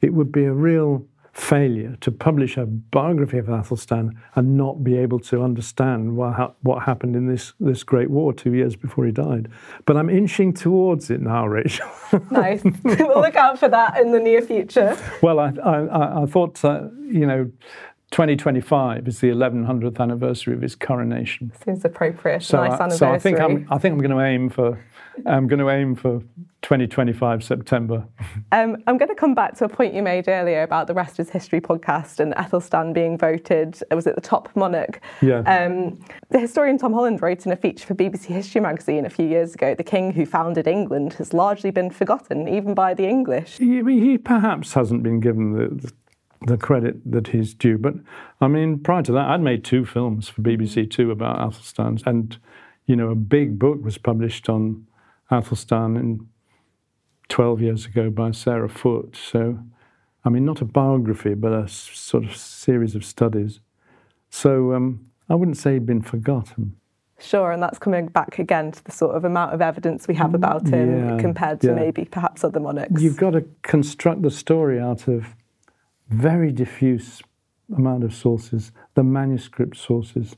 It 0.00 0.14
would 0.14 0.32
be 0.32 0.44
a 0.44 0.52
real 0.52 1.06
failure 1.38 1.96
to 2.00 2.10
publish 2.10 2.56
a 2.56 2.66
biography 2.66 3.38
of 3.38 3.48
Athelstan 3.48 4.20
and 4.34 4.56
not 4.56 4.82
be 4.82 4.96
able 4.98 5.20
to 5.20 5.42
understand 5.42 6.16
what, 6.16 6.56
what 6.62 6.82
happened 6.82 7.14
in 7.14 7.28
this, 7.28 7.52
this 7.60 7.84
great 7.84 8.10
war 8.10 8.32
two 8.32 8.54
years 8.54 8.74
before 8.74 9.06
he 9.06 9.12
died. 9.12 9.48
But 9.86 9.96
I'm 9.96 10.10
inching 10.10 10.52
towards 10.52 11.10
it 11.10 11.20
now, 11.20 11.46
Rachel. 11.46 11.88
nice. 12.30 12.62
we'll 12.82 13.20
look 13.20 13.36
out 13.36 13.58
for 13.58 13.68
that 13.68 13.98
in 13.98 14.10
the 14.10 14.18
near 14.18 14.42
future. 14.42 14.96
Well, 15.22 15.38
I, 15.38 15.52
I, 15.64 16.22
I 16.22 16.26
thought, 16.26 16.64
uh, 16.64 16.88
you 17.06 17.24
know, 17.24 17.50
2025 18.10 19.06
is 19.06 19.20
the 19.20 19.28
1100th 19.28 20.00
anniversary 20.00 20.54
of 20.54 20.62
his 20.62 20.74
coronation. 20.74 21.52
Seems 21.64 21.84
appropriate. 21.84 22.42
So, 22.42 22.64
nice 22.64 22.80
anniversary. 22.80 22.98
So 22.98 23.12
I 23.12 23.18
think 23.18 23.38
I'm, 23.38 23.66
I 23.70 23.78
think 23.78 23.92
I'm 23.92 23.98
going 23.98 24.10
to 24.10 24.20
aim 24.20 24.48
for 24.48 24.78
I'm 25.26 25.46
going 25.46 25.58
to 25.58 25.68
aim 25.68 25.94
for 25.94 26.20
2025 26.62 27.44
September. 27.44 28.06
Um, 28.52 28.76
I'm 28.86 28.98
going 28.98 29.08
to 29.08 29.14
come 29.14 29.34
back 29.34 29.56
to 29.58 29.64
a 29.64 29.68
point 29.68 29.94
you 29.94 30.02
made 30.02 30.28
earlier 30.28 30.62
about 30.62 30.86
the 30.86 30.94
Rest 30.94 31.20
is 31.20 31.30
History 31.30 31.60
podcast 31.60 32.18
and 32.20 32.34
Ethelstan 32.34 32.92
being 32.92 33.18
voted, 33.18 33.80
was 33.90 34.06
it 34.06 34.14
the 34.14 34.20
top 34.20 34.48
monarch? 34.54 35.00
Yeah. 35.20 35.40
Um, 35.40 36.00
the 36.30 36.38
historian 36.38 36.78
Tom 36.78 36.92
Holland 36.92 37.20
wrote 37.20 37.46
in 37.46 37.52
a 37.52 37.56
feature 37.56 37.86
for 37.86 37.94
BBC 37.94 38.26
History 38.26 38.60
magazine 38.60 39.06
a 39.06 39.10
few 39.10 39.26
years 39.26 39.54
ago 39.54 39.74
the 39.74 39.84
king 39.84 40.12
who 40.12 40.24
founded 40.24 40.66
England 40.66 41.14
has 41.14 41.32
largely 41.32 41.70
been 41.70 41.90
forgotten, 41.90 42.48
even 42.48 42.74
by 42.74 42.94
the 42.94 43.06
English. 43.06 43.58
He, 43.58 43.82
he 43.82 44.18
perhaps 44.18 44.72
hasn't 44.72 45.02
been 45.02 45.20
given 45.20 45.52
the, 45.52 45.68
the 45.74 45.92
credit 46.58 46.96
that 47.10 47.28
he's 47.28 47.54
due. 47.54 47.78
But 47.78 47.94
I 48.40 48.48
mean, 48.48 48.78
prior 48.78 49.02
to 49.02 49.12
that, 49.12 49.28
I'd 49.28 49.40
made 49.40 49.64
two 49.64 49.84
films 49.84 50.28
for 50.28 50.42
BBC 50.42 50.90
Two 50.90 51.10
about 51.10 51.38
Athelstan, 51.38 51.98
and 52.06 52.38
you 52.88 52.96
know, 52.96 53.10
a 53.10 53.14
big 53.14 53.58
book 53.58 53.84
was 53.84 53.98
published 53.98 54.48
on 54.48 54.86
Athelstan 55.30 55.96
in 55.96 56.26
12 57.28 57.60
years 57.60 57.86
ago 57.86 58.10
by 58.10 58.30
Sarah 58.30 58.68
Foot. 58.68 59.14
So, 59.14 59.58
I 60.24 60.30
mean, 60.30 60.46
not 60.46 60.62
a 60.62 60.64
biography, 60.64 61.34
but 61.34 61.52
a 61.52 61.68
sort 61.68 62.24
of 62.24 62.34
series 62.34 62.94
of 62.94 63.04
studies. 63.04 63.60
So, 64.30 64.72
um, 64.72 65.10
I 65.28 65.34
wouldn't 65.34 65.58
say 65.58 65.74
he'd 65.74 65.86
been 65.86 66.00
forgotten. 66.00 66.76
Sure, 67.20 67.50
and 67.50 67.62
that's 67.62 67.78
coming 67.78 68.06
back 68.06 68.38
again 68.38 68.72
to 68.72 68.84
the 68.84 68.92
sort 68.92 69.16
of 69.16 69.24
amount 69.24 69.52
of 69.52 69.60
evidence 69.60 70.06
we 70.06 70.14
have 70.14 70.34
about 70.34 70.66
him 70.68 71.16
yeah, 71.16 71.20
compared 71.20 71.60
to 71.60 71.68
yeah. 71.68 71.74
maybe 71.74 72.04
perhaps 72.04 72.44
other 72.44 72.60
monarchs. 72.60 73.02
You've 73.02 73.16
got 73.16 73.30
to 73.30 73.44
construct 73.62 74.22
the 74.22 74.30
story 74.30 74.80
out 74.80 75.08
of 75.08 75.34
very 76.08 76.52
diffuse 76.52 77.22
amount 77.76 78.04
of 78.04 78.14
sources, 78.14 78.72
the 78.94 79.02
manuscript 79.02 79.76
sources, 79.76 80.36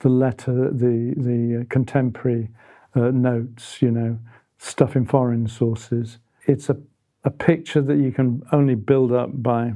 the 0.00 0.08
letter, 0.08 0.70
the 0.70 1.14
the 1.16 1.60
uh, 1.60 1.64
contemporary 1.68 2.50
uh, 2.94 3.10
notes, 3.10 3.80
you 3.80 3.90
know, 3.90 4.18
stuff 4.58 4.96
in 4.96 5.06
foreign 5.06 5.46
sources. 5.46 6.18
It's 6.46 6.68
a, 6.68 6.76
a 7.24 7.30
picture 7.30 7.80
that 7.82 7.96
you 7.96 8.12
can 8.12 8.42
only 8.52 8.74
build 8.74 9.12
up 9.12 9.30
by, 9.32 9.74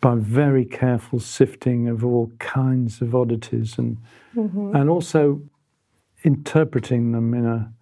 by 0.00 0.14
very 0.16 0.64
careful 0.64 1.20
sifting 1.20 1.88
of 1.88 2.04
all 2.04 2.30
kinds 2.38 3.00
of 3.00 3.14
oddities 3.14 3.78
and, 3.78 3.98
mm-hmm. 4.34 4.74
and 4.74 4.90
also 4.90 5.42
interpreting 6.22 7.12
them 7.12 7.34
in 7.34 7.46
a, 7.46 7.72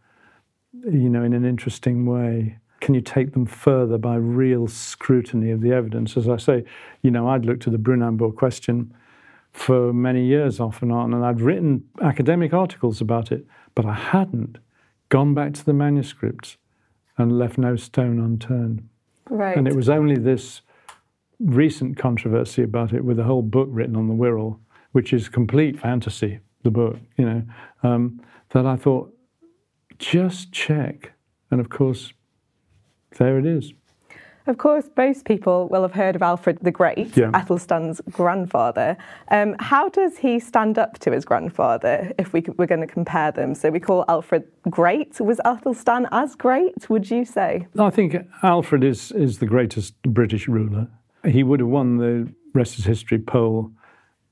you 0.91 1.09
know, 1.09 1.23
in 1.23 1.33
an 1.33 1.45
interesting 1.45 2.07
way. 2.07 2.59
Can 2.83 2.95
you 2.95 3.01
take 3.01 3.33
them 3.33 3.47
further 3.47 3.97
by 3.97 4.17
real 4.17 4.67
scrutiny 4.67 5.53
of 5.53 5.61
the 5.61 5.73
evidence? 5.73 6.17
As 6.17 6.29
I 6.29 6.37
say, 6.37 6.65
you 7.01 7.13
know, 7.13 7.29
I'd 7.29 7.45
looked 7.45 7.69
at 7.69 7.73
the 7.73 7.79
Brunanburh 7.79 8.35
question 8.35 8.93
for 9.53 9.93
many 9.93 10.25
years 10.25 10.59
off 10.59 10.83
and 10.83 10.91
on, 10.91 11.15
and 11.15 11.25
I'd 11.25 11.41
written 11.41 11.85
academic 12.03 12.53
articles 12.53 13.01
about 13.01 13.31
it, 13.31 13.47
but 13.77 13.87
I 13.87 13.95
hadn't 13.95 14.59
gone 15.11 15.33
back 15.33 15.55
to 15.55 15.65
the 15.65 15.73
manuscripts 15.73 16.57
and 17.17 17.39
left 17.39 17.57
no 17.57 17.77
stone 17.77 18.19
unturned. 18.19 18.89
Right. 19.31 19.57
And 19.57 19.69
it 19.69 19.77
was 19.77 19.89
only 19.89 20.17
this 20.17 20.63
recent 21.39 21.97
controversy 21.97 22.65
about 22.65 22.93
it 22.93 23.05
with 23.05 23.17
a 23.21 23.25
whole 23.25 23.43
book 23.43 23.69
written 23.71 23.95
on 23.95 24.09
the 24.09 24.15
Wirral, 24.15 24.59
which 24.91 25.13
is 25.13 25.29
complete 25.29 25.79
fantasy, 25.79 26.41
the 26.65 26.73
book, 26.73 26.97
you 27.17 27.25
know, 27.25 27.43
um, 27.85 28.21
that 28.51 28.67
I 28.67 28.75
thought, 28.75 29.17
just 30.01 30.51
check. 30.51 31.13
And 31.53 31.61
of 31.61 31.69
course, 31.69 32.13
there 33.19 33.39
it 33.39 33.47
is. 33.47 33.73
Of 34.47 34.59
course, 34.59 34.91
most 34.97 35.25
people 35.25 35.69
will 35.69 35.83
have 35.83 35.93
heard 35.93 36.17
of 36.17 36.23
Alfred 36.23 36.59
the 36.63 36.73
Great, 36.73 37.17
yeah. 37.17 37.31
Athelstan's 37.33 38.01
grandfather. 38.11 38.97
Um, 39.31 39.55
how 39.61 39.89
does 39.89 40.19
he 40.19 40.41
stand 40.41 40.79
up 40.79 40.99
to 41.01 41.13
his 41.13 41.25
grandfather 41.25 42.13
if 42.19 42.33
we, 42.33 42.45
we're 42.57 42.67
going 42.67 42.81
to 42.81 42.87
compare 42.87 43.31
them? 43.31 43.55
So 43.55 43.71
we 43.71 43.79
call 43.79 44.05
Alfred 44.09 44.45
great. 44.69 45.21
Was 45.21 45.41
Athelstan 45.45 46.09
as 46.11 46.35
great, 46.35 46.91
would 46.91 47.09
you 47.09 47.25
say? 47.25 47.69
I 47.79 47.91
think 47.91 48.17
Alfred 48.43 48.83
is, 48.83 49.13
is 49.13 49.39
the 49.39 49.47
greatest 49.47 50.01
British 50.03 50.49
ruler. 50.49 50.89
He 51.25 51.45
would 51.45 51.61
have 51.61 51.69
won 51.69 51.99
the 51.99 52.33
rest 52.53 52.81
is 52.81 52.85
history 52.85 53.21
poll 53.21 53.71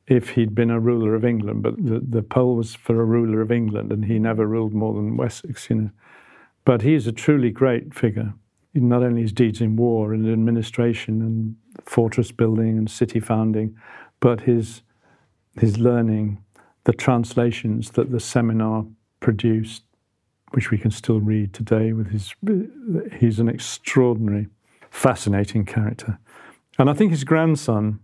if 0.08 0.30
he'd 0.30 0.56
been 0.56 0.70
a 0.70 0.80
ruler 0.80 1.14
of 1.14 1.24
England, 1.24 1.62
but 1.62 1.76
the, 1.76 2.00
the 2.00 2.22
poll 2.22 2.56
was 2.56 2.74
for 2.74 3.00
a 3.00 3.04
ruler 3.04 3.40
of 3.40 3.52
England, 3.52 3.92
and 3.92 4.06
he 4.06 4.18
never 4.18 4.44
ruled 4.44 4.74
more 4.74 4.92
than 4.92 5.16
Wessex, 5.16 5.70
you 5.70 5.76
know. 5.76 5.90
But 6.64 6.82
he's 6.82 7.06
a 7.06 7.12
truly 7.12 7.50
great 7.50 7.94
figure 7.94 8.34
not 8.74 9.02
only 9.02 9.22
his 9.22 9.32
deeds 9.32 9.60
in 9.60 9.76
war 9.76 10.12
and 10.12 10.28
administration 10.28 11.20
and 11.22 11.56
fortress 11.84 12.32
building 12.32 12.78
and 12.78 12.90
city 12.90 13.20
founding, 13.20 13.76
but 14.20 14.42
his 14.42 14.82
his 15.58 15.78
learning, 15.78 16.42
the 16.84 16.92
translations 16.92 17.90
that 17.90 18.10
the 18.10 18.20
seminar 18.20 18.86
produced, 19.18 19.82
which 20.52 20.70
we 20.70 20.78
can 20.78 20.90
still 20.90 21.20
read 21.20 21.52
today. 21.52 21.92
With 21.92 22.10
his, 22.10 22.34
he's 23.18 23.40
an 23.40 23.48
extraordinary, 23.48 24.46
fascinating 24.90 25.64
character, 25.66 26.18
and 26.78 26.88
I 26.88 26.94
think 26.94 27.10
his 27.10 27.24
grandson. 27.24 28.00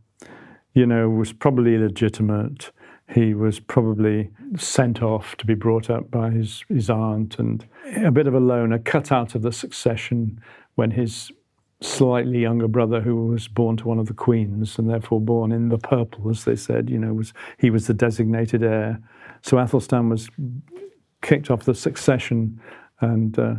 you 0.75 0.85
know, 0.87 1.09
was 1.09 1.33
probably 1.33 1.75
illegitimate. 1.75 2.71
He 3.09 3.35
was 3.35 3.61
probably 3.61 4.31
sent 4.57 5.03
off 5.03 5.37
to 5.37 5.47
be 5.47 5.55
brought 5.55 5.89
up 5.89 6.11
by 6.11 6.31
his, 6.31 6.65
his 6.69 6.91
aunt 6.91 7.39
and 7.39 7.67
a 8.05 8.11
bit 8.11 8.27
of 8.27 8.35
a 8.35 8.41
loner, 8.41 8.79
cut 8.79 9.13
out 9.13 9.35
of 9.35 9.43
the 9.43 9.53
succession 9.53 10.41
when 10.75 10.91
his 10.91 11.31
slightly 11.81 12.41
younger 12.41 12.69
brother, 12.69 13.01
who 13.01 13.27
was 13.27 13.49
born 13.49 13.77
to 13.77 13.89
one 13.89 13.99
of 13.99 14.07
the 14.07 14.15
queens 14.15 14.79
and 14.79 14.89
therefore 14.89 15.21
born 15.21 15.53
in 15.53 15.69
the 15.69 15.79
purple, 15.79 16.31
as 16.31 16.45
they 16.45 16.57
said, 16.57 16.91
you 16.91 16.99
know, 16.99 17.13
was 17.13 17.33
he 17.59 17.71
was 17.71 17.87
the 17.87 17.95
designated 17.95 18.63
heir. 18.63 19.01
So 19.43 19.59
Athelstan 19.59 20.09
was 20.09 20.29
kicked 21.23 21.51
off 21.51 21.65
the 21.65 21.75
succession 21.75 22.61
and 23.01 23.39
uh, 23.39 23.55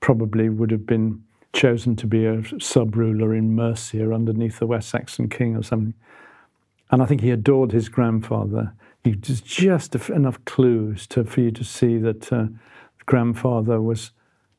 probably 0.00 0.48
would 0.48 0.70
have 0.70 0.86
been 0.86 1.22
chosen 1.52 1.96
to 1.96 2.06
be 2.06 2.24
a 2.26 2.42
sub 2.60 2.96
ruler 2.96 3.34
in 3.34 3.54
Mercia 3.54 4.12
underneath 4.12 4.58
the 4.58 4.66
West 4.66 4.88
Saxon 4.88 5.28
king 5.28 5.56
or 5.56 5.62
something. 5.62 5.94
And 6.90 7.02
I 7.02 7.06
think 7.06 7.20
he 7.20 7.30
adored 7.30 7.72
his 7.72 7.88
grandfather. 7.88 8.72
He 9.04 9.12
just, 9.12 9.44
just 9.44 9.94
enough 10.10 10.44
clues 10.44 11.06
to, 11.08 11.24
for 11.24 11.40
you 11.40 11.50
to 11.52 11.64
see 11.64 11.98
that 11.98 12.32
uh, 12.32 12.46
grandfather 13.06 13.80
was 13.80 14.12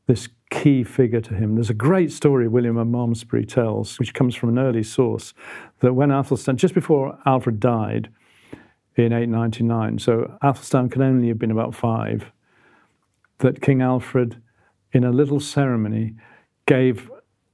this 0.08 0.28
key 0.50 0.84
figure 0.84 1.22
to 1.22 1.36
him. 1.36 1.56
There's 1.56 1.70
a 1.70 1.76
great 1.76 2.12
story 2.12 2.48
William 2.48 2.78
of 2.78 2.88
Malmesbury 2.88 3.46
tells, 3.46 4.00
which 4.00 4.14
comes 4.14 4.36
from 4.36 4.50
an 4.50 4.60
early 4.60 4.84
source, 4.84 5.34
that 5.82 5.94
when 5.94 6.10
Athelstan, 6.10 6.58
just 6.58 6.74
before 6.74 7.20
Alfred 7.26 7.60
died 7.60 8.10
in 8.96 9.14
899, 9.14 10.00
so 10.00 10.38
Athelstan 10.42 10.90
could 10.90 11.02
only 11.02 11.28
have 11.28 11.38
been 11.38 11.52
about 11.52 11.76
five, 11.76 12.32
that 13.38 13.62
King 13.62 13.82
Alfred, 13.82 14.42
in 14.92 15.04
a 15.04 15.12
little 15.12 15.40
ceremony, 15.40 16.16
gave 16.66 17.12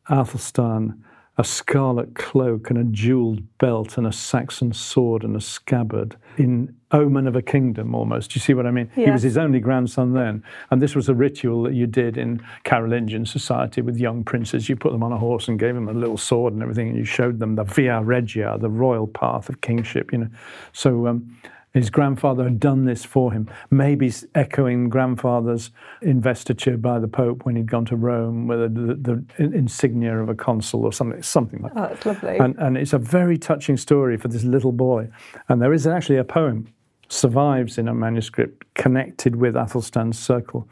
Athelstan 0.10 1.04
a 1.38 1.44
scarlet 1.44 2.16
cloak 2.16 2.70
and 2.70 2.80
a 2.80 2.84
jewelled 2.86 3.42
belt 3.58 3.98
and 3.98 4.08
a 4.08 4.12
Saxon 4.12 4.72
sword 4.72 5.24
and 5.24 5.36
a 5.36 5.42
scabbard 5.42 6.16
in 6.38 6.74
omen 6.92 7.28
of 7.28 7.36
a 7.36 7.42
kingdom 7.42 7.94
almost. 7.94 8.36
You 8.36 8.42
see 8.42 8.54
what 8.54 8.66
I 8.66 8.72
mean? 8.72 8.90
He 8.96 9.12
was 9.12 9.22
his 9.24 9.38
only 9.38 9.60
grandson 9.60 10.14
then. 10.14 10.44
And 10.72 10.82
this 10.82 10.96
was 10.96 11.10
a 11.10 11.14
ritual 11.14 11.64
that 11.64 11.74
you 11.74 11.88
did 11.88 12.18
in 12.18 12.42
Carolingian 12.64 13.26
society 13.26 13.82
with 13.82 13.98
young 13.98 14.24
princes. 14.24 14.70
You 14.70 14.78
put 14.78 14.94
them 14.94 15.04
on 15.04 15.12
a 15.12 15.18
horse 15.18 15.50
and 15.50 15.60
gave 15.60 15.76
them 15.76 15.90
a 15.90 15.94
little 15.94 16.18
sword 16.18 16.54
and 16.54 16.62
everything, 16.62 16.90
and 16.90 16.98
you 16.98 17.04
showed 17.04 17.40
them 17.40 17.56
the 17.56 17.64
via 17.64 18.02
regia, 18.02 18.58
the 18.58 18.70
royal 18.70 19.08
path 19.08 19.50
of 19.50 19.60
kingship, 19.60 20.14
you 20.14 20.20
know. 20.20 20.30
So 20.72 21.08
um, 21.08 21.38
his 21.76 21.90
grandfather 21.90 22.46
had 22.46 22.58
done 22.58 22.86
this 22.86 23.04
for 23.04 23.34
him, 23.34 23.50
maybe 23.70 24.10
echoing 24.34 24.88
grandfather's 24.88 25.72
investiture 26.02 26.78
by 26.78 27.00
the 27.00 27.08
Pope 27.10 27.46
when 27.46 27.58
he'd 27.58 27.70
gone 27.70 27.84
to 27.84 27.98
Rome 27.98 28.48
with 28.48 28.74
the, 28.74 28.96
the, 28.96 29.26
the 29.38 29.54
insignia 29.54 30.18
of 30.18 30.30
a 30.30 30.36
consul 30.36 30.86
or 30.86 30.94
something, 30.94 31.22
something 31.22 31.62
like 31.62 31.74
that. 31.74 31.84
Oh, 31.84 31.88
that's 31.90 32.06
lovely. 32.06 32.38
And, 32.38 32.56
and 32.60 32.78
it's 32.78 32.94
a 32.94 32.98
very 32.98 33.38
touching 33.38 33.76
story 33.76 34.16
for 34.16 34.30
this 34.30 34.46
little 34.46 34.72
boy. 34.72 35.10
And 35.50 35.62
there 35.62 35.74
is 35.74 35.86
actually 35.86 36.16
a 36.16 36.24
poem 36.24 36.74
survives 37.10 37.78
in 37.78 37.90
a 37.90 37.94
manuscript 37.94 38.64
connected 38.76 39.36
with 39.36 39.56
Athelstan's 39.56 40.18
circle, 40.18 40.70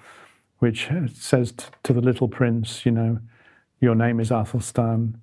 which 0.60 0.90
says 1.14 1.52
t- 1.52 1.66
to 1.84 1.92
the 1.92 2.00
little 2.00 2.30
prince, 2.30 2.86
you 2.86 2.94
know, 2.94 3.20
your 3.82 3.94
name 3.94 4.22
is 4.22 4.32
Athelstan, 4.32 5.20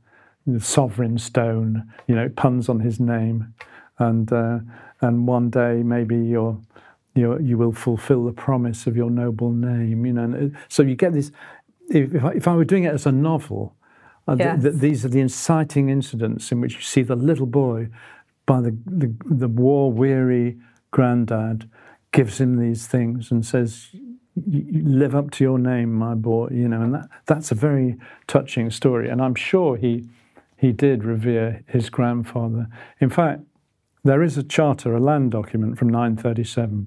the 0.47 0.61
sovereign 0.61 1.17
stone, 1.17 1.91
you 2.07 2.15
know, 2.15 2.29
puns 2.29 2.69
on 2.69 2.81
his 2.81 3.01
name. 3.01 3.55
And 3.99 4.31
uh, 4.31 4.59
and 5.01 5.27
one 5.27 5.51
day 5.51 5.83
maybe 5.83 6.17
you're, 6.17 6.59
you're, 7.15 7.41
you 7.41 7.59
will 7.59 7.73
fulfill 7.73 8.25
the 8.25 8.33
promise 8.33 8.87
of 8.87 8.97
your 8.97 9.11
noble 9.11 9.53
name. 9.53 10.07
You 10.07 10.13
know, 10.13 10.25
and 10.25 10.55
uh, 10.55 10.59
so 10.69 10.83
you 10.83 10.95
get 10.95 11.13
this. 11.13 11.33
If, 11.89 12.25
I, 12.25 12.33
if 12.33 12.47
I 12.47 12.55
were 12.55 12.65
doing 12.65 12.85
it 12.85 12.95
as 12.95 13.07
a 13.07 13.13
novel, 13.13 13.75
uh, 14.29 14.37
yes. 14.39 14.63
th- 14.63 14.73
th- 14.73 14.81
these 14.81 15.05
are 15.05 15.09
the 15.09 15.21
inciting 15.21 15.89
incidents 15.89 16.53
in 16.53 16.61
which 16.61 16.75
you 16.75 16.83
see 16.83 17.03
the 17.03 17.17
little 17.17 17.47
boy, 17.47 17.89
by 18.47 18.61
the, 18.61 18.77
the, 18.87 19.15
the 19.25 19.49
war 19.49 19.93
weary 19.93 20.59
granddad, 20.91 21.69
gives 22.13 22.41
him 22.41 22.57
these 22.57 22.87
things 22.87 23.31
and 23.31 23.45
says, 23.45 23.91
live 24.47 25.15
up 25.15 25.31
to 25.33 25.45
your 25.45 25.59
name, 25.59 25.93
my 25.93 26.15
boy, 26.15 26.49
you 26.51 26.69
know, 26.69 26.83
and 26.83 26.95
that, 26.95 27.09
that's 27.27 27.51
a 27.51 27.55
very 27.55 27.97
touching 28.27 28.71
story. 28.71 29.09
And 29.09 29.21
I'm 29.21 29.35
sure 29.35 29.77
he, 29.77 30.09
he 30.57 30.73
did 30.73 31.05
revere 31.05 31.63
his 31.67 31.91
grandfather. 31.91 32.69
In 33.01 33.11
fact, 33.11 33.43
there 34.05 34.23
is 34.23 34.39
a 34.39 34.43
charter, 34.43 34.95
a 34.95 35.01
land 35.01 35.31
document 35.31 35.79
from 35.79 35.89
937, 35.89 36.87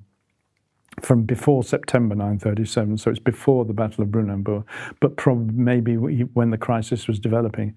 from 1.01 1.23
before 1.23 1.63
September 1.63 2.15
937, 2.15 2.97
so 2.97 3.09
it's 3.09 3.19
before 3.19 3.65
the 3.65 3.73
Battle 3.73 4.03
of 4.03 4.09
Brunanburh, 4.09 4.63
but 4.99 5.17
probably 5.17 5.53
maybe 5.55 5.95
when 5.95 6.51
the 6.51 6.57
crisis 6.57 7.07
was 7.07 7.19
developing. 7.19 7.75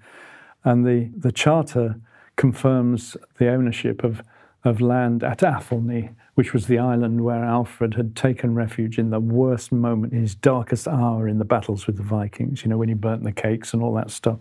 And 0.65 0.87
the, 0.87 1.11
the 1.17 1.33
charter 1.33 2.01
confirms 2.37 3.17
the 3.39 3.49
ownership 3.49 4.05
of, 4.05 4.23
of 4.65 4.81
land 4.81 5.23
at 5.23 5.43
Athelney, 5.43 6.11
which 6.35 6.53
was 6.53 6.67
the 6.67 6.79
island 6.79 7.25
where 7.25 7.43
Alfred 7.43 7.95
had 7.95 8.15
taken 8.15 8.55
refuge 8.55 8.99
in 8.99 9.11
the 9.11 9.21
worst 9.21 9.73
moment, 9.73 10.13
in 10.13 10.21
his 10.21 10.35
darkest 10.35 10.87
hour 10.87 11.27
in 11.27 11.39
the 11.39 11.45
battles 11.47 11.87
with 11.87 11.97
the 11.97 12.03
Vikings, 12.03 12.63
you 12.63 12.69
know, 12.69 12.77
when 12.77 12.89
he 12.89 12.95
burnt 12.95 13.25
the 13.25 13.33
cakes 13.33 13.73
and 13.73 13.83
all 13.83 13.95
that 13.95 14.11
stuff. 14.11 14.39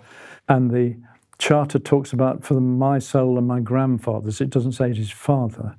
And 0.50 0.72
the 0.72 0.98
Charter 1.38 1.80
talks 1.80 2.14
about 2.14 2.44
for 2.44 2.60
my 2.60 3.00
soul 3.00 3.38
and 3.38 3.48
my 3.48 3.60
grandfather's. 3.60 4.42
It 4.42 4.50
doesn't 4.50 4.74
say 4.74 4.92
it 4.92 4.98
is 4.98 5.12
father. 5.12 5.76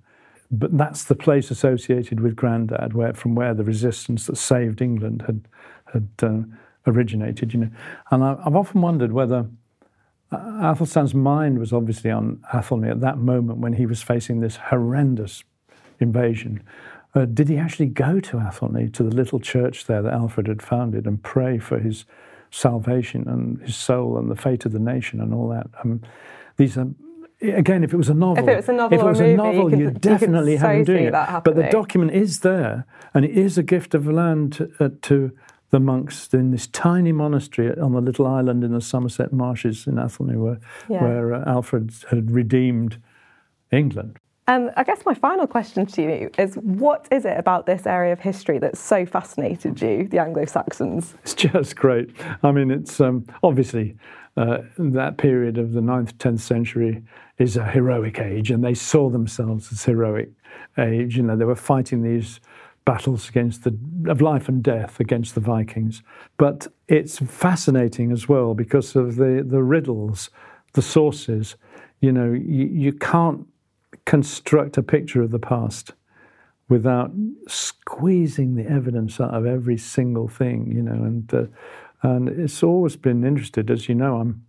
But 0.50 0.76
that's 0.76 1.04
the 1.04 1.16
place 1.16 1.50
associated 1.50 2.20
with 2.20 2.36
Grandad, 2.36 2.92
where 2.92 3.14
from 3.14 3.34
where 3.34 3.54
the 3.54 3.64
resistance 3.64 4.26
that 4.26 4.36
saved 4.36 4.80
England 4.80 5.24
had 5.26 5.48
had 5.92 6.08
uh, 6.22 6.42
originated. 6.86 7.52
You 7.52 7.60
know, 7.60 7.70
and 8.10 8.22
I, 8.22 8.36
have 8.44 8.54
often 8.54 8.80
wondered 8.80 9.12
whether 9.12 9.48
uh, 10.30 10.36
Athelstan's 10.36 11.14
mind 11.14 11.58
was 11.58 11.72
obviously 11.72 12.10
on 12.10 12.44
Athelney 12.52 12.88
at 12.88 13.00
that 13.00 13.18
moment 13.18 13.58
when 13.58 13.72
he 13.72 13.86
was 13.86 14.02
facing 14.02 14.40
this 14.40 14.56
horrendous 14.56 15.42
invasion. 15.98 16.62
Uh, 17.14 17.24
did 17.24 17.48
he 17.48 17.56
actually 17.56 17.86
go 17.86 18.20
to 18.20 18.38
Athelney, 18.38 18.88
to 18.90 19.02
the 19.02 19.14
little 19.14 19.40
church 19.40 19.86
there 19.86 20.02
that 20.02 20.12
Alfred 20.12 20.48
had 20.48 20.62
founded, 20.62 21.06
and 21.06 21.22
pray 21.22 21.58
for 21.58 21.78
his 21.78 22.04
salvation 22.56 23.28
and 23.28 23.60
his 23.62 23.76
soul 23.76 24.16
and 24.16 24.30
the 24.30 24.36
fate 24.36 24.64
of 24.64 24.72
the 24.72 24.78
nation 24.78 25.20
and 25.20 25.34
all 25.34 25.48
that. 25.48 25.66
Um, 25.82 26.00
these 26.56 26.78
are 26.78 26.88
again, 27.42 27.84
if 27.84 27.92
it 27.92 27.96
was 27.96 28.08
a 28.08 28.14
novel, 28.14 28.48
if 28.48 28.48
it 28.48 28.56
was 28.56 28.68
a 28.68 28.72
novel, 28.72 28.98
if 28.98 29.04
it 29.04 29.08
was 29.08 29.20
a, 29.20 29.36
novel, 29.36 29.70
you, 29.70 29.78
you 29.84 29.90
definitely 29.90 30.52
you 30.52 30.58
have 30.58 30.76
him 30.76 30.84
doing 30.84 31.04
it. 31.04 31.12
But 31.12 31.54
the 31.54 31.68
document 31.70 32.12
is 32.12 32.40
there, 32.40 32.86
and 33.12 33.24
it 33.24 33.32
is 33.32 33.58
a 33.58 33.62
gift 33.62 33.94
of 33.94 34.06
land 34.06 34.54
to, 34.54 34.72
uh, 34.80 34.88
to, 35.02 35.32
the 35.70 35.80
monks 35.80 36.32
in 36.32 36.52
this 36.52 36.68
tiny 36.68 37.10
monastery 37.10 37.76
on 37.80 37.92
the 37.92 38.00
little 38.00 38.24
island 38.24 38.62
in 38.62 38.72
the 38.72 38.80
Somerset 38.80 39.32
Marshes 39.32 39.88
in 39.88 39.98
Athelney, 39.98 40.36
where, 40.36 40.60
yeah. 40.88 41.02
where 41.02 41.34
uh, 41.34 41.44
Alfred 41.44 41.92
had 42.08 42.30
redeemed 42.30 43.02
England. 43.72 44.16
And 44.48 44.70
I 44.76 44.84
guess 44.84 45.04
my 45.04 45.14
final 45.14 45.46
question 45.46 45.86
to 45.86 46.02
you 46.02 46.30
is 46.38 46.54
what 46.54 47.08
is 47.10 47.24
it 47.24 47.36
about 47.36 47.66
this 47.66 47.84
area 47.84 48.12
of 48.12 48.20
history 48.20 48.58
that's 48.58 48.78
so 48.78 49.04
fascinated 49.04 49.80
you, 49.82 50.06
the 50.06 50.18
Anglo 50.18 50.44
Saxons? 50.44 51.14
It's 51.22 51.34
just 51.34 51.74
great. 51.74 52.10
I 52.44 52.52
mean, 52.52 52.70
it's 52.70 53.00
um, 53.00 53.26
obviously 53.42 53.96
uh, 54.36 54.58
that 54.78 55.18
period 55.18 55.58
of 55.58 55.72
the 55.72 55.80
9th, 55.80 56.14
10th 56.14 56.40
century 56.40 57.02
is 57.38 57.56
a 57.56 57.64
heroic 57.64 58.20
age, 58.20 58.50
and 58.50 58.62
they 58.62 58.74
saw 58.74 59.10
themselves 59.10 59.72
as 59.72 59.82
heroic 59.84 60.30
age. 60.78 61.16
You 61.16 61.24
know, 61.24 61.36
they 61.36 61.44
were 61.44 61.56
fighting 61.56 62.02
these 62.02 62.40
battles 62.84 63.28
against 63.28 63.64
the 63.64 63.76
of 64.08 64.20
life 64.22 64.48
and 64.48 64.62
death 64.62 65.00
against 65.00 65.34
the 65.34 65.40
Vikings. 65.40 66.02
But 66.36 66.68
it's 66.86 67.18
fascinating 67.18 68.12
as 68.12 68.28
well 68.28 68.54
because 68.54 68.94
of 68.94 69.16
the, 69.16 69.44
the 69.46 69.62
riddles, 69.62 70.30
the 70.74 70.82
sources. 70.82 71.56
You 72.00 72.12
know, 72.12 72.32
you, 72.32 72.66
you 72.66 72.92
can't 72.92 73.46
construct 74.06 74.78
a 74.78 74.82
picture 74.82 75.20
of 75.20 75.30
the 75.30 75.38
past 75.38 75.92
without 76.68 77.12
squeezing 77.46 78.54
the 78.54 78.66
evidence 78.66 79.20
out 79.20 79.34
of 79.34 79.46
every 79.46 79.76
single 79.76 80.28
thing, 80.28 80.72
you 80.74 80.82
know. 80.82 81.04
And 81.04 81.34
uh, 81.34 81.46
and 82.02 82.28
it's 82.28 82.62
always 82.62 82.96
been 82.96 83.24
interested, 83.24 83.70
as 83.70 83.88
you 83.88 83.94
know. 83.94 84.16
I'm, 84.16 84.44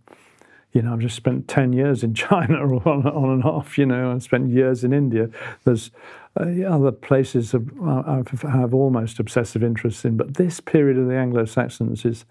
you 0.72 0.82
know, 0.82 0.92
I've 0.92 1.00
just 1.00 1.16
spent 1.16 1.48
ten 1.48 1.72
years 1.72 2.02
in 2.02 2.14
China 2.26 2.56
on, 2.56 3.06
on 3.06 3.30
and 3.30 3.44
off. 3.44 3.76
You 3.76 3.86
know, 3.86 4.12
I've 4.12 4.22
spent 4.22 4.50
years 4.50 4.84
in 4.84 4.92
India. 4.92 5.28
There's 5.64 5.90
uh, 6.38 6.62
other 6.66 6.92
places 6.92 7.54
I 7.54 8.22
have 8.44 8.74
almost 8.74 9.18
obsessive 9.18 9.62
interest 9.62 10.04
in, 10.04 10.16
but 10.16 10.34
this 10.34 10.60
period 10.60 10.98
of 10.98 11.08
the 11.08 11.16
Anglo 11.16 11.44
Saxons 11.44 12.04
is 12.04 12.24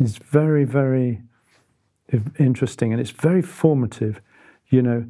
is 0.00 0.18
very 0.18 0.64
very 0.64 1.22
interesting 2.38 2.92
and 2.92 3.00
it's 3.00 3.10
very 3.10 3.42
formative. 3.42 4.20
You 4.68 4.82
know, 4.82 5.06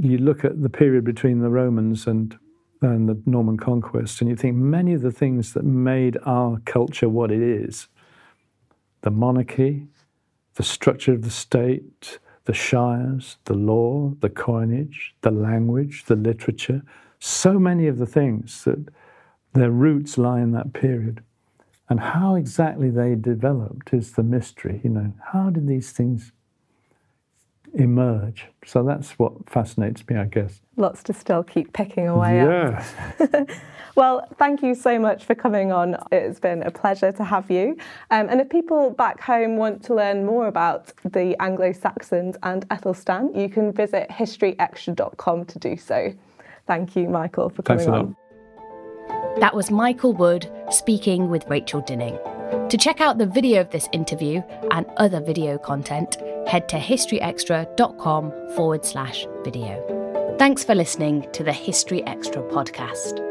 you 0.00 0.18
look 0.18 0.44
at 0.44 0.62
the 0.62 0.68
period 0.68 1.04
between 1.04 1.40
the 1.40 1.50
Romans 1.50 2.06
and 2.06 2.36
and 2.82 3.08
the 3.08 3.20
Norman 3.24 3.56
conquest, 3.56 4.20
and 4.20 4.28
you 4.28 4.36
think 4.36 4.54
many 4.54 4.92
of 4.92 5.00
the 5.00 5.10
things 5.10 5.54
that 5.54 5.64
made 5.64 6.18
our 6.26 6.60
culture 6.66 7.08
what 7.08 7.30
it 7.30 7.40
is 7.40 7.88
the 9.00 9.10
monarchy, 9.10 9.86
the 10.54 10.62
structure 10.62 11.12
of 11.12 11.22
the 11.22 11.30
state, 11.30 12.18
the 12.44 12.52
shires, 12.52 13.38
the 13.44 13.54
law, 13.54 14.12
the 14.20 14.28
coinage, 14.28 15.14
the 15.22 15.30
language, 15.30 16.04
the 16.06 16.16
literature 16.16 16.82
so 17.18 17.58
many 17.58 17.86
of 17.86 17.98
the 17.98 18.06
things 18.06 18.64
that 18.64 18.88
their 19.52 19.70
roots 19.70 20.18
lie 20.18 20.40
in 20.40 20.52
that 20.52 20.72
period. 20.72 21.22
And 21.88 22.00
how 22.00 22.34
exactly 22.34 22.90
they 22.90 23.14
developed 23.14 23.92
is 23.92 24.12
the 24.12 24.22
mystery. 24.22 24.80
You 24.82 24.90
know, 24.90 25.12
how 25.32 25.50
did 25.50 25.66
these 25.66 25.92
things 25.92 26.32
emerge. 27.74 28.46
So 28.64 28.82
that's 28.82 29.12
what 29.18 29.48
fascinates 29.48 30.06
me, 30.08 30.16
I 30.16 30.24
guess. 30.24 30.60
Lots 30.76 31.02
to 31.04 31.12
still 31.12 31.42
keep 31.42 31.72
picking 31.72 32.08
away 32.08 32.36
yes. 32.36 32.94
at. 33.20 33.50
well, 33.94 34.26
thank 34.38 34.62
you 34.62 34.74
so 34.74 34.98
much 34.98 35.24
for 35.24 35.34
coming 35.34 35.72
on. 35.72 35.96
It's 36.12 36.40
been 36.40 36.62
a 36.62 36.70
pleasure 36.70 37.12
to 37.12 37.24
have 37.24 37.50
you. 37.50 37.76
Um, 38.10 38.28
and 38.28 38.40
if 38.40 38.48
people 38.48 38.90
back 38.90 39.20
home 39.20 39.56
want 39.56 39.82
to 39.84 39.94
learn 39.94 40.26
more 40.26 40.46
about 40.48 40.92
the 41.04 41.40
Anglo 41.40 41.72
Saxons 41.72 42.36
and 42.42 42.68
Ethelstan, 42.68 43.34
you 43.34 43.48
can 43.48 43.72
visit 43.72 44.08
historyextra.com 44.10 45.44
to 45.46 45.58
do 45.58 45.76
so. 45.76 46.12
Thank 46.66 46.96
you, 46.96 47.08
Michael, 47.08 47.48
for 47.48 47.62
coming 47.62 47.86
Thanks 47.86 47.88
a 47.88 47.98
on. 47.98 48.16
That 49.40 49.54
was 49.54 49.70
Michael 49.70 50.12
Wood 50.14 50.50
speaking 50.70 51.28
with 51.28 51.44
Rachel 51.48 51.80
Dinning. 51.80 52.18
To 52.68 52.76
check 52.78 53.00
out 53.00 53.18
the 53.18 53.26
video 53.26 53.60
of 53.60 53.70
this 53.70 53.88
interview 53.92 54.42
and 54.70 54.86
other 54.96 55.20
video 55.20 55.58
content, 55.58 56.16
head 56.46 56.68
to 56.68 56.78
historyextra.com 56.78 58.32
forward 58.54 58.84
slash 58.84 59.26
video. 59.44 60.36
Thanks 60.38 60.64
for 60.64 60.74
listening 60.74 61.26
to 61.32 61.42
the 61.42 61.52
History 61.52 62.04
Extra 62.06 62.42
podcast. 62.42 63.24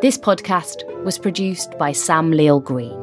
This 0.00 0.16
podcast 0.18 0.84
was 1.04 1.18
produced 1.18 1.76
by 1.78 1.92
Sam 1.92 2.30
Leal 2.30 2.60
Green. 2.60 3.01